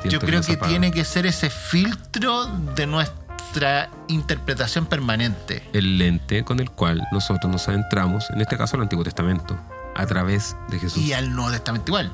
[0.05, 2.45] yo creo que tiene que ser ese filtro
[2.75, 5.67] de nuestra interpretación permanente.
[5.73, 9.57] El lente con el cual nosotros nos adentramos, en este caso al Antiguo Testamento,
[9.95, 11.01] a través de Jesús.
[11.01, 12.11] Y al Nuevo Testamento igual.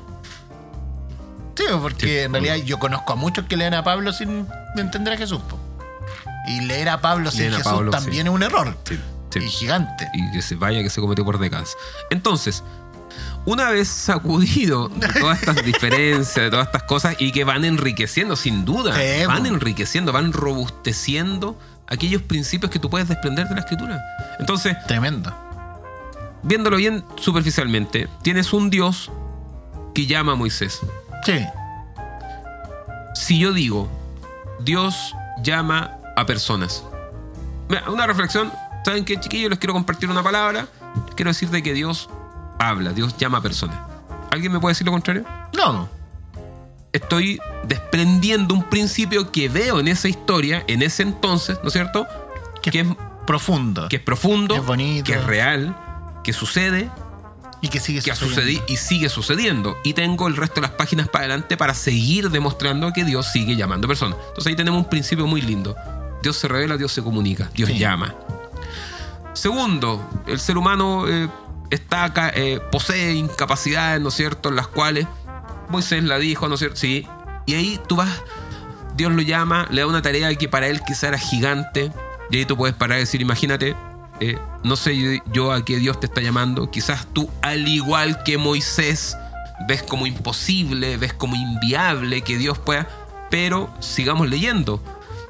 [1.54, 5.12] Sí, porque Sí, en realidad yo conozco a muchos que leen a Pablo sin entender
[5.12, 5.40] a Jesús.
[5.42, 5.58] po.
[6.46, 8.28] Y leer a Pablo sin Jesús Pablo, también sí.
[8.28, 8.76] es un error.
[8.84, 8.98] Sí,
[9.30, 9.38] sí.
[9.38, 10.08] Y gigante.
[10.14, 11.76] y que se vaya que se cometió por décadas.
[12.10, 12.64] Entonces,
[13.46, 18.36] una vez sacudido de todas estas diferencias, de todas estas cosas, y que van enriqueciendo,
[18.36, 19.48] sin duda, Sí, van po.
[19.48, 24.02] enriqueciendo, van robusteciendo aquellos principios que tú puedes desprender de la escritura.
[24.38, 25.34] Entonces, Tremendo.
[26.42, 29.10] viéndolo bien superficialmente, tienes un Dios
[29.94, 30.80] que llama a Moisés.
[31.24, 31.44] Sí.
[33.14, 33.88] Si yo digo,
[34.60, 36.82] Dios llama a personas.
[37.68, 38.52] Mira, Una reflexión,
[38.84, 39.50] ¿saben qué, chiquillos?
[39.50, 40.66] Les quiero compartir una palabra.
[41.06, 42.08] Les quiero decir de que Dios
[42.58, 43.76] habla, Dios llama a personas.
[44.30, 45.24] ¿Alguien me puede decir lo contrario?
[45.56, 45.88] No.
[46.92, 52.06] Estoy desprendiendo un principio que veo en esa historia, en ese entonces, ¿no es cierto?
[52.62, 52.86] Que, Que es,
[53.26, 53.88] profundo.
[53.88, 55.04] que es profundo, Que es bonito.
[55.04, 55.76] que es real,
[56.22, 56.88] que sucede,
[57.60, 58.42] y que sigue que ha sucediendo.
[58.42, 59.76] sucedido y sigue sucediendo.
[59.84, 63.56] Y tengo el resto de las páginas para adelante para seguir demostrando que Dios sigue
[63.56, 64.18] llamando personas.
[64.28, 65.74] Entonces ahí tenemos un principio muy lindo.
[66.22, 67.78] Dios se revela, Dios se comunica, Dios Sí.
[67.78, 68.14] llama.
[69.32, 71.28] Segundo, el ser humano eh,
[71.70, 75.06] está eh, posee incapacidades, ¿no es cierto?, las cuales
[75.68, 76.76] Moisés la dijo, ¿no es cierto?
[76.76, 77.06] Sí.
[77.46, 78.22] Y ahí tú vas,
[78.96, 81.92] Dios lo llama, le da una tarea que para él quizá era gigante.
[82.30, 83.76] Y ahí tú puedes parar y decir, imagínate,
[84.20, 86.70] eh, no sé yo a qué Dios te está llamando.
[86.70, 89.16] Quizás tú, al igual que Moisés,
[89.68, 92.88] ves como imposible, ves como inviable que Dios pueda.
[93.30, 94.80] Pero sigamos leyendo.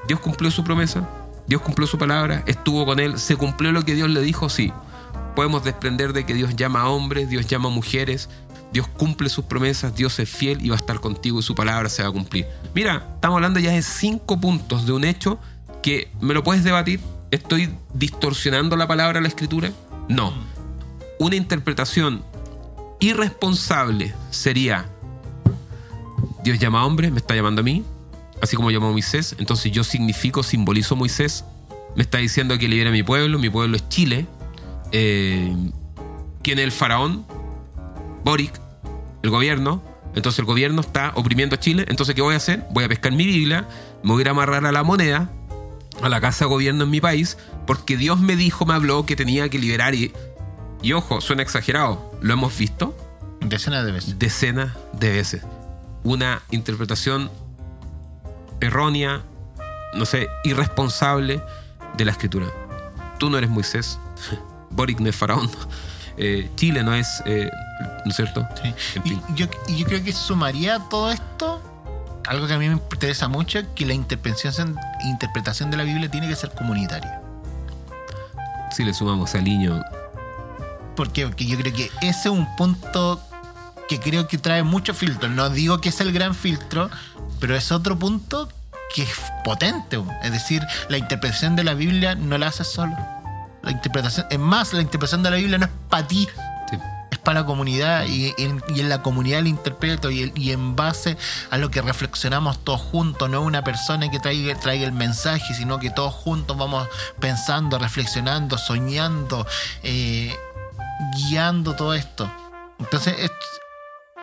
[0.07, 1.09] Dios cumplió su promesa,
[1.47, 4.73] Dios cumplió su palabra, estuvo con él, se cumplió lo que Dios le dijo, sí.
[5.35, 8.29] Podemos desprender de que Dios llama a hombres, Dios llama a mujeres,
[8.73, 11.89] Dios cumple sus promesas, Dios es fiel y va a estar contigo y su palabra
[11.89, 12.47] se va a cumplir.
[12.75, 15.39] Mira, estamos hablando ya de cinco puntos de un hecho
[15.83, 17.01] que me lo puedes debatir
[17.35, 19.73] ¿Estoy distorsionando la palabra la escritura?
[20.09, 20.33] No.
[21.19, 22.23] Una interpretación
[23.01, 24.89] irresponsable sería,
[26.45, 27.83] Dios llama a hombre, me está llamando a mí,
[28.41, 31.45] así como llamó a Moisés, entonces yo significo, simbolizo a Moisés,
[31.97, 34.29] me está diciendo que libere a mi pueblo, mi pueblo es Chile.
[34.97, 35.53] Eh,
[36.43, 37.27] ¿Quién es el faraón?
[38.25, 38.61] Boric,
[39.25, 39.83] el gobierno.
[40.15, 41.85] Entonces el gobierno está oprimiendo a Chile.
[41.89, 42.65] Entonces, ¿qué voy a hacer?
[42.71, 43.67] Voy a pescar mi Biblia,
[44.05, 45.33] me voy a ir a amarrar a la moneda,
[46.01, 47.37] a la casa de gobierno en mi país,
[47.67, 50.13] porque Dios me dijo, me habló que tenía que liberar y...
[50.81, 52.95] Y ojo, suena exagerado, lo hemos visto
[53.41, 54.19] Decenas de veces.
[54.19, 55.43] decenas de veces.
[56.05, 57.31] Una interpretación
[58.61, 59.23] errónea,
[59.95, 61.43] no sé, irresponsable
[61.97, 62.47] de la escritura.
[63.19, 63.99] Tú no eres Moisés,
[64.75, 65.51] Boric no es faraón,
[66.17, 67.49] eh, Chile no es, eh,
[68.05, 68.47] ¿no es cierto?
[68.63, 68.75] Sí.
[68.97, 69.23] En Y fin.
[69.35, 71.63] yo, y yo creo que sumaría todo esto
[72.27, 76.27] algo que a mí me interesa mucho, que la interpretación, interpretación de la Biblia tiene
[76.27, 77.21] que ser comunitaria.
[78.71, 79.83] Si le sumamos al niño,
[80.97, 81.27] ¿Por qué?
[81.27, 83.21] Porque yo creo que ese es un punto
[83.89, 85.29] que creo que trae mucho filtro.
[85.29, 86.89] No digo que es el gran filtro,
[87.41, 88.49] pero es otro punto
[88.95, 89.11] que es
[89.43, 90.01] potente.
[90.23, 92.97] Es decir, la interpretación de la Biblia no la haces solo.
[93.65, 96.29] La interpretación, es más, la interpretación de la Biblia no es para ti,
[96.71, 96.77] sí,
[97.11, 101.17] es para la comunidad y en, y en la comunidad el interpreto y, en base
[101.51, 105.79] a lo que reflexionamos todos juntos, no una persona que traiga, traiga el mensaje, sino
[105.79, 106.87] que todos juntos vamos
[107.21, 109.47] pensando, reflexionando, soñando,
[109.83, 110.35] eh,
[111.17, 112.31] guiando todo esto.
[112.79, 113.31] Entonces, es-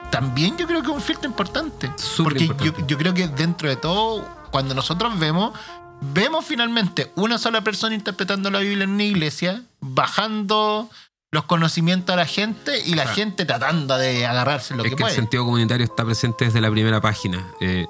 [0.10, 1.90] también yo creo que es un filtro importante.
[1.96, 2.82] Súper porque importante.
[2.82, 5.58] Yo, yo creo que dentro de todo, cuando nosotros vemos,
[6.02, 10.90] vemos finalmente una sola persona interpretando la Biblia en una iglesia, bajando
[11.32, 15.04] los conocimientos a la gente y la gente tratando de agarrarse lo es que, que
[15.04, 15.16] el puede.
[15.16, 17.48] sentido comunitario está presente desde la primera página.
[17.62, 17.88] Eh,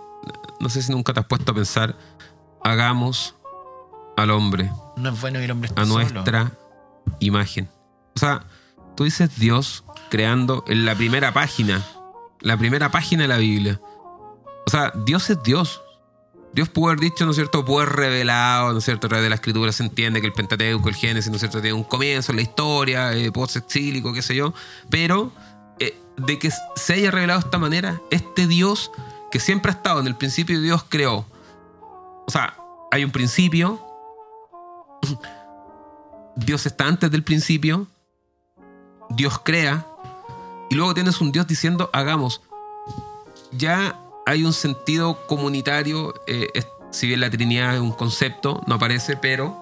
[0.59, 1.95] no sé si nunca te has puesto a pensar,
[2.63, 3.35] hagamos
[4.17, 5.95] al hombre No es bueno que el hombre esté a solo.
[6.03, 6.51] nuestra
[7.19, 7.67] imagen.
[8.15, 8.45] O sea,
[8.95, 11.81] tú dices Dios creando en la primera página,
[12.41, 13.79] la primera página de la Biblia.
[14.67, 15.81] O sea, Dios es Dios.
[16.53, 17.63] Dios pudo haber dicho, ¿no es cierto?
[17.63, 19.07] Pudo haber revelado, ¿no es cierto?
[19.07, 21.61] A través de la escritura se entiende que el Pentateuco, el Génesis, ¿no es cierto?
[21.61, 24.53] Tiene un comienzo en la historia, eh, post-exílico, qué sé yo.
[24.89, 25.31] Pero
[25.79, 28.91] eh, de que se haya revelado de esta manera, este Dios
[29.31, 31.25] que siempre ha estado en el principio, Dios creó.
[32.27, 32.57] O sea,
[32.91, 33.79] hay un principio,
[36.35, 37.87] Dios está antes del principio,
[39.09, 39.85] Dios crea,
[40.69, 42.41] y luego tienes un Dios diciendo, hagamos.
[43.51, 48.75] Ya hay un sentido comunitario, eh, es- si bien la Trinidad es un concepto, no
[48.75, 49.57] aparece, pero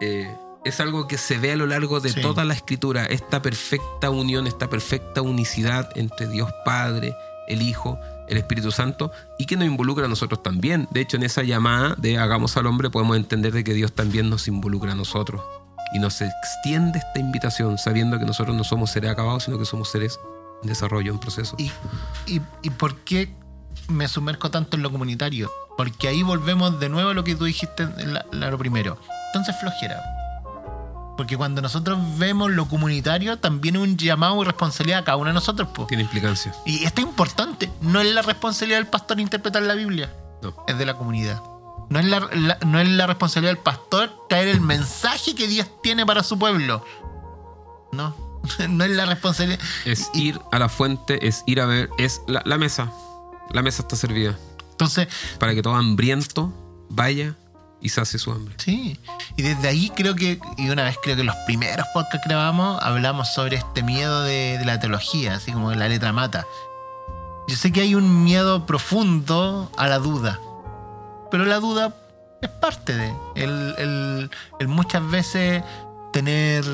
[0.00, 2.20] eh, es algo que se ve a lo largo de Sí.
[2.20, 7.14] toda la escritura, esta perfecta unión, esta perfecta unicidad entre Dios Padre,
[7.48, 7.98] el Hijo,
[8.28, 10.88] el Espíritu Santo, y que nos involucra a nosotros también.
[10.90, 14.28] De hecho, en esa llamada de hagamos al hombre podemos entender de que Dios también
[14.30, 15.40] nos involucra a nosotros.
[15.94, 19.90] Y nos extiende esta invitación sabiendo que nosotros no somos seres acabados, sino que somos
[19.90, 20.18] seres
[20.62, 21.54] en desarrollo, en proceso.
[21.58, 21.70] ¿Y,
[22.26, 23.28] y, y por qué
[23.88, 25.50] me sumerjo tanto en lo comunitario?
[25.76, 28.98] Porque ahí volvemos de nuevo a lo que tú dijiste en la- la- lo primero.
[29.28, 30.00] Entonces flojera.
[31.16, 35.28] Porque cuando nosotros vemos lo comunitario, también es un llamado y responsabilidad a cada uno
[35.28, 35.68] de nosotros.
[35.68, 35.86] po.
[35.86, 36.56] Tiene implicancias.
[36.64, 37.70] Y esto es importante.
[37.80, 40.12] No es la responsabilidad del pastor interpretar la Biblia.
[40.42, 40.54] No.
[40.66, 41.40] Es de la comunidad.
[41.90, 45.68] No es la, la- no es la responsabilidad del pastor traer el mensaje que Dios
[45.82, 46.84] tiene para su pueblo.
[47.92, 48.14] No.
[48.68, 49.60] No es la responsabilidad.
[49.84, 52.90] Es ir a la fuente, es ir a ver, es la, la mesa.
[53.52, 54.36] La mesa está servida
[54.70, 56.52] Entonces, para que todo hambriento
[56.90, 57.34] vaya
[57.80, 58.54] y sacie su hambre.
[58.58, 58.98] Sí,
[59.36, 62.80] y desde ahí creo que, y una vez creo que los primeros podcasts que grabamos,
[62.82, 66.46] hablamos sobre este miedo de, de la teología, así como la letra mata.
[67.48, 70.38] Yo sé que hay un miedo profundo a la duda,
[71.30, 71.92] pero la duda
[72.40, 75.62] es parte de el, el- el muchas veces
[76.12, 76.64] tener,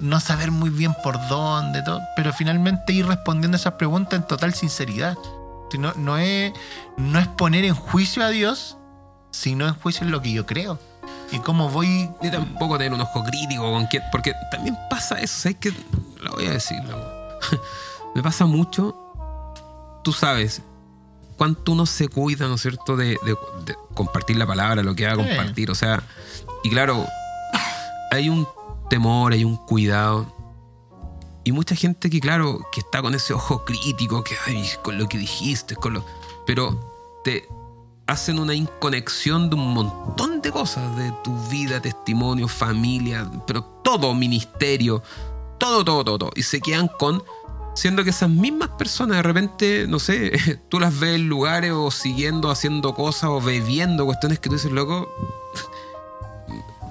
[0.00, 4.54] no saber muy bien por dónde, todo, pero finalmente ir respondiendo esas preguntas en total
[4.54, 5.16] sinceridad.
[5.78, 6.52] No, no, es,
[6.96, 8.76] no es poner en juicio a Dios,
[9.30, 10.78] sino en juicio en lo que yo creo.
[11.32, 12.08] Y cómo voy.
[12.22, 14.02] Ni tampoco tener un ojo crítico con quién.
[14.12, 15.72] Porque también pasa eso, ¿sabes qué?
[16.20, 17.04] Lo voy a decir, loco.
[18.14, 18.94] Me pasa mucho.
[20.04, 20.62] Tú sabes
[21.36, 25.06] cuánto uno se cuida, ¿no es cierto?, de, de- de compartir la palabra, lo que
[25.06, 25.70] va a compartir.
[25.70, 26.02] O sea,
[26.62, 27.04] y claro,
[28.12, 28.46] hay un
[28.88, 30.32] temor, hay un cuidado.
[31.46, 35.08] Y mucha gente que, claro, que está con ese ojo crítico, que, ay, con lo
[35.08, 36.04] que dijiste, con lo.
[36.44, 37.48] Pero te
[38.08, 44.12] hacen una inconexión de un montón de cosas, de tu vida, testimonio, familia, pero todo,
[44.12, 45.04] ministerio,
[45.58, 46.30] todo, todo, todo, todo.
[46.34, 47.22] Y se quedan con.
[47.76, 50.32] Siendo que esas mismas personas de repente, no sé,
[50.68, 54.72] tú las ves en lugares o siguiendo, haciendo cosas o bebiendo cuestiones que tú dices,
[54.72, 55.08] loco,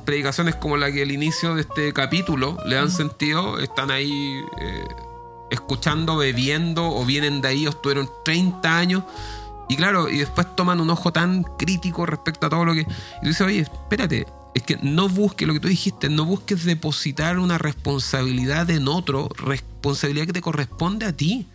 [0.06, 4.88] predicaciones como la que al inicio de este capítulo le dan sentido, están ahí eh,
[5.50, 9.04] escuchando, bebiendo o vienen de ahí o estuvieron 30 años.
[9.68, 12.82] Y claro, y después toman un ojo tan crítico respecto a todo lo que...
[12.82, 12.86] Y
[13.22, 17.40] tú dices, oye, espérate, es que no busques lo que tú dijiste, no busques depositar
[17.40, 21.48] una responsabilidad en otro, responsabilidad que te corresponde a ti.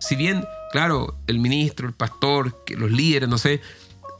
[0.00, 3.60] Si bien, claro, el ministro, el pastor, los líderes, no sé,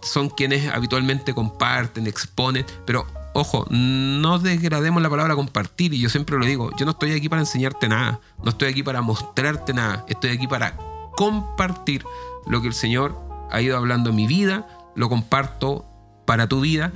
[0.02, 6.38] son quienes habitualmente comparten, exponen, pero ojo, no degrademos la palabra compartir, y yo siempre
[6.38, 10.04] lo digo, yo no estoy aquí para enseñarte nada, no estoy aquí para mostrarte nada,
[10.08, 10.76] estoy aquí para
[11.16, 12.04] compartir
[12.46, 13.18] lo que el Señor
[13.50, 15.86] ha ido hablando en mi vida, lo comparto
[16.26, 16.92] para tu vida,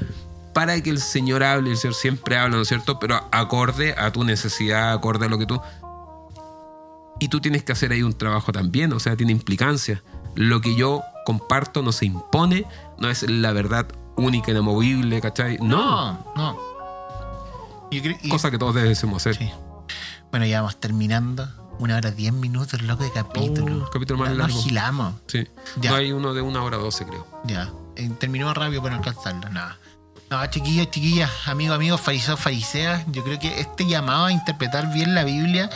[0.54, 2.98] para que el Señor hable, el Señor siempre habla, ¿no es cierto?
[2.98, 5.60] Pero acorde a tu necesidad, acorde a lo que tú...
[7.18, 10.02] Y tú tienes que hacer ahí un trabajo también, o sea, tiene implicancia.
[10.34, 12.66] Lo que yo comparto no se impone,
[12.98, 13.86] no es la verdad
[14.16, 15.59] única, inamovible, ¿cachai?
[15.59, 16.56] No, No, no.
[17.90, 19.36] Yo creo- y- cosa que todos debemos hacer.
[19.36, 19.51] Sí.
[20.30, 21.48] Bueno, ya vamos terminando.
[21.78, 23.88] Una hora diez minutos, loco de capítulo.
[23.90, 24.55] Capítulo más largo.
[24.55, 25.14] Nos gilamos.
[25.26, 25.47] Sí.
[25.76, 25.90] Ya.
[25.90, 27.26] No hay uno de una hora doce, creo.
[27.44, 27.70] Ya.
[27.97, 29.48] Eh, terminó rápido para alcanzarlo.
[29.51, 29.76] Nada.
[30.30, 33.05] No, chiquillos, chiquillas, amigos, amigos, fariseos, fariseas.
[33.12, 35.70] Yo creo que este llamado a interpretar bien la Biblia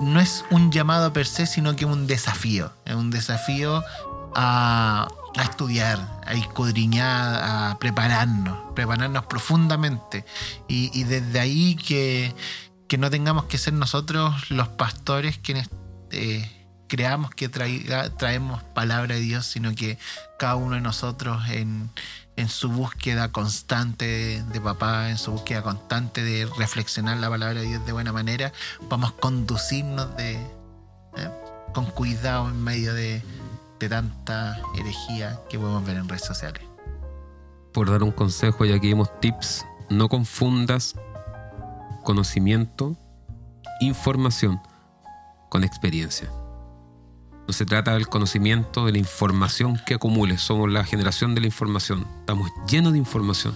[0.00, 2.72] no es un llamado per se, sino que es un desafío.
[2.86, 3.82] Es un desafío
[4.34, 10.24] a, a estudiar, a escudriñar, a prepararnos, prepararnos profundamente.
[10.68, 12.34] Y, desde ahí que,
[12.88, 15.68] que no tengamos que ser nosotros los pastores quienes
[16.10, 16.50] eh,
[16.88, 19.98] creamos que traiga- traemos palabra de Dios, sino que
[20.38, 21.90] cada uno de nosotros en,
[22.36, 27.60] en su búsqueda constante de, de papá, en su búsqueda constante de reflexionar la palabra
[27.60, 28.52] de Dios de buena manera,
[28.90, 31.30] vamos a conducirnos de, eh,
[31.72, 33.22] con cuidado en medio de,
[33.82, 36.62] de tanta herejía que podemos ver en redes sociales.
[37.72, 40.94] Por dar un consejo, ya que dimos tips, no confundas
[42.04, 42.96] conocimiento,
[43.80, 44.60] información
[45.50, 46.30] con experiencia.
[47.48, 50.40] No se trata del conocimiento, de la información que acumules.
[50.40, 52.06] Somos la generación de la información.
[52.20, 53.52] Estamos llenos de información.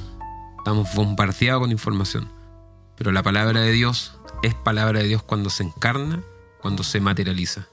[0.58, 2.28] Estamos bombardeados con información.
[2.96, 6.20] Pero la palabra de Dios es palabra de Dios cuando se encarna,
[6.60, 7.68] cuando se materializa.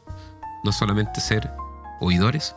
[0.63, 1.49] No solamente ser
[1.99, 2.56] oidores,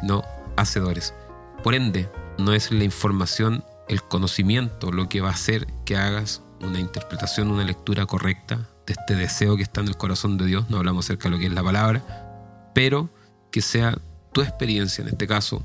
[0.00, 0.22] sino
[0.56, 1.14] hacedores.
[1.62, 6.42] Por ende, no es la información, el conocimiento lo que va a hacer que hagas
[6.60, 10.70] una interpretación, una lectura correcta de este deseo que está en el corazón de Dios.
[10.70, 13.10] No hablamos acerca de lo que es la palabra, pero
[13.50, 13.96] que sea
[14.32, 15.62] tu experiencia, en este caso,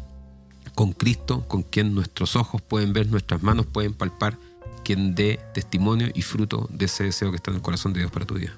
[0.74, 4.38] con Cristo, con quien nuestros ojos pueden ver, nuestras manos pueden palpar,
[4.84, 8.12] quien dé testimonio y fruto de ese deseo que está en el corazón de Dios
[8.12, 8.54] para tu vida.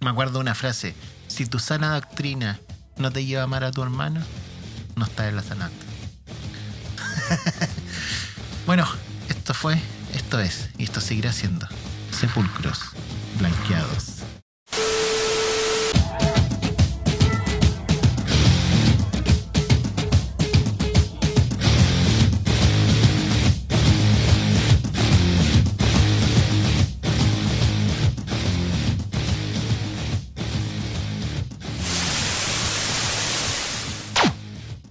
[0.00, 0.94] Me acuerdo una frase,
[1.26, 2.60] si tu sana doctrina
[2.96, 4.20] no te lleva a amar a tu hermano,
[4.94, 5.42] no estás en la
[8.66, 8.86] bueno,
[9.28, 9.80] esto fue,
[10.14, 11.66] esto es, y esto seguirá siendo
[12.10, 12.80] Sepulcros
[13.38, 14.15] Blanqueados.